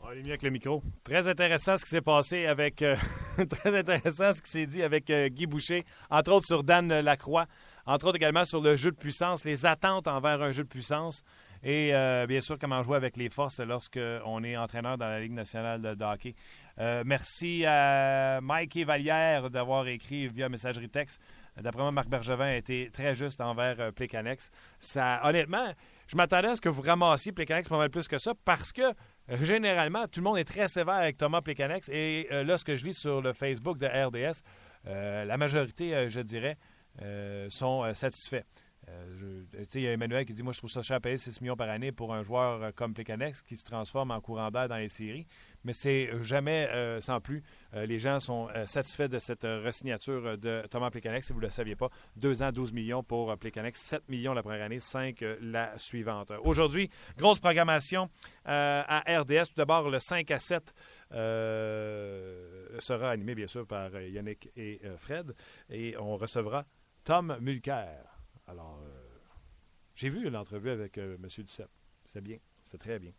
[0.00, 0.80] On va aller mieux avec le micro.
[1.02, 2.82] Très intéressant ce qui s'est passé avec...
[2.82, 2.94] Euh,
[3.50, 7.46] très intéressant ce qui s'est dit avec euh, Guy Boucher, entre autres sur Dan Lacroix.
[7.84, 11.24] entre autres également sur le jeu de puissance, les attentes envers un jeu de puissance
[11.62, 15.32] et euh, bien sûr comment jouer avec les forces lorsqu'on est entraîneur dans la Ligue
[15.32, 16.34] nationale de hockey.
[16.78, 21.20] Euh, merci à Mike Vallière d'avoir écrit via messagerie texte.
[21.60, 24.50] D'après moi, Marc Bergevin a été très juste envers euh.
[24.78, 25.72] Ça, honnêtement,
[26.08, 28.94] je m'attendais à ce que vous ramassiez Plécanex pas mal plus que ça parce que
[29.28, 31.88] généralement, tout le monde est très sévère avec Thomas Plécanex.
[31.90, 34.42] Et là, ce que je lis sur le Facebook de RDS,
[34.86, 36.56] la majorité, je dirais,
[37.50, 38.44] sont satisfaits.
[38.92, 41.40] Euh, il y a Emmanuel qui dit Moi, je trouve ça cher à payer 6
[41.40, 44.68] millions par année pour un joueur euh, comme Plekanex qui se transforme en courant d'air
[44.68, 45.26] dans les séries.
[45.64, 47.42] Mais c'est jamais euh, sans plus.
[47.72, 51.26] les gens sont satisfaits de cette resignature de Thomas Plekanex.
[51.26, 54.42] Si vous ne le saviez pas, 2 ans, 12 millions pour Plekanex, 7 millions la
[54.42, 56.32] première année, 5 la suivante.
[56.42, 58.10] Aujourd'hui, grosse programmation
[58.44, 59.48] à RDS.
[59.48, 60.74] Tout d'abord, le 5 à 7
[62.80, 65.32] sera animé, bien sûr, par Yannick et Fred.
[65.70, 66.64] Et on recevra
[67.04, 68.11] Tom Mulcair.
[68.52, 68.90] Alors, euh,
[69.94, 71.26] j'ai vu l'entrevue avec euh, M.
[71.38, 71.70] Duceppe.
[72.04, 72.36] C'était bien.
[72.62, 73.12] C'était très bien.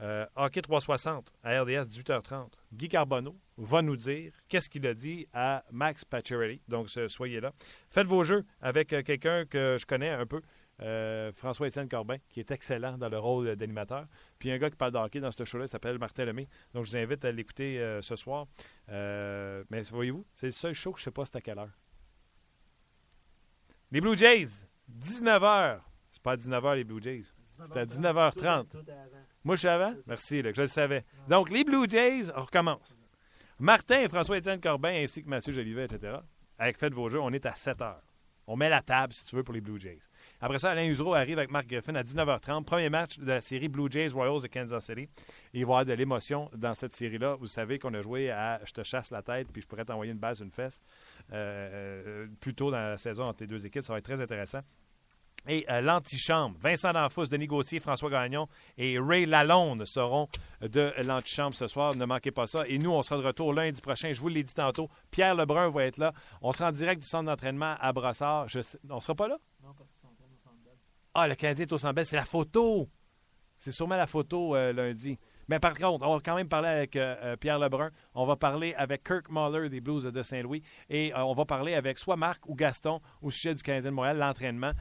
[0.00, 2.50] Euh, Hockey 360 à RDS 18h30.
[2.72, 6.60] Guy Carbonneau va nous dire qu'est-ce qu'il a dit à Max Pacioretty.
[6.66, 7.52] Donc, soyez là.
[7.88, 10.42] Faites vos jeux avec quelqu'un que je connais un peu,
[11.34, 14.06] François-Étienne Corbin, qui est excellent dans le rôle d'animateur.
[14.40, 16.48] Puis un gars qui parle de hockey dans ce show-là, s'appelle Martin Lemay.
[16.74, 18.46] Donc, je vous invite à l'écouter ce soir.
[18.88, 21.83] mais voyez-vous, c'est le seul show que je ne sais pas c'est à quelle heure.
[23.94, 24.48] Les Blue Jays,
[24.90, 25.78] 19h.
[26.10, 27.26] C'est pas à 19h les Blue Jays.
[27.64, 28.66] C'est à 19h30.
[29.44, 29.94] Moi, je suis avant?
[30.08, 31.04] Merci, je le savais.
[31.28, 32.96] Donc, les Blue Jays, on recommence.
[33.60, 36.16] Martin et François-Étienne Corbin ainsi que Mathieu Jolivet, etc.
[36.58, 37.98] Avec Faites vos jeux, on est à 7h.
[38.48, 40.00] On met la table, si tu veux, pour les Blue Jays.
[40.40, 42.64] Après ça, Alain Usereau arrive avec Marc Griffin à 19h30.
[42.64, 45.08] Premier match de la série Blue Jays Royals de Kansas City.
[45.52, 47.36] il va y avoir de l'émotion dans cette série-là.
[47.36, 50.12] Vous savez qu'on a joué à Je te chasse la tête, puis je pourrais t'envoyer
[50.12, 50.82] une base, une fesse.
[51.32, 53.82] Euh, euh, plus tôt dans la saison entre les deux équipes.
[53.82, 54.60] Ça va être très intéressant.
[55.46, 60.28] Et euh, l'antichambre, Vincent D'Anfous, Denis Gauthier, François Gagnon et Ray Lalonde seront
[60.62, 61.94] de l'antichambre ce soir.
[61.94, 62.66] Ne manquez pas ça.
[62.66, 64.12] Et nous, on sera de retour lundi prochain.
[64.12, 64.88] Je vous l'ai dit tantôt.
[65.10, 66.12] Pierre Lebrun va être là.
[66.40, 68.46] On sera en direct du centre d'entraînement à Brassard.
[68.88, 69.36] On ne sera pas là?
[69.62, 70.56] Non, parce qu'ils sont au centre
[71.14, 72.88] Ah, le Canadien est au centre C'est la photo.
[73.58, 75.18] C'est sûrement la photo lundi.
[75.48, 77.90] Mais par contre, on va quand même parler avec euh, euh, Pierre Lebrun.
[78.14, 80.62] On va parler avec Kirk Muller des Blues de Saint-Louis.
[80.88, 83.96] Et euh, on va parler avec soit Marc ou Gaston au sujet du Canadien de
[83.96, 84.72] Montréal, l'entraînement.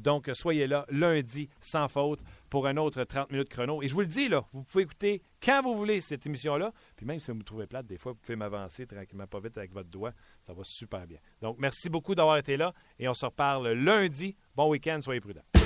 [0.00, 3.82] donc, soyez là lundi, sans faute, pour un autre 30 minutes chrono.
[3.82, 6.72] Et je vous le dis, là, vous pouvez écouter quand vous voulez cette émission-là.
[6.96, 9.56] Puis même si vous me trouvez plate, des fois, vous pouvez m'avancer tranquillement, pas vite
[9.56, 10.12] avec votre doigt.
[10.46, 11.18] Ça va super bien.
[11.40, 12.72] Donc, merci beaucoup d'avoir été là.
[12.98, 14.36] Et on se reparle lundi.
[14.54, 15.59] Bon week-end, soyez prudents.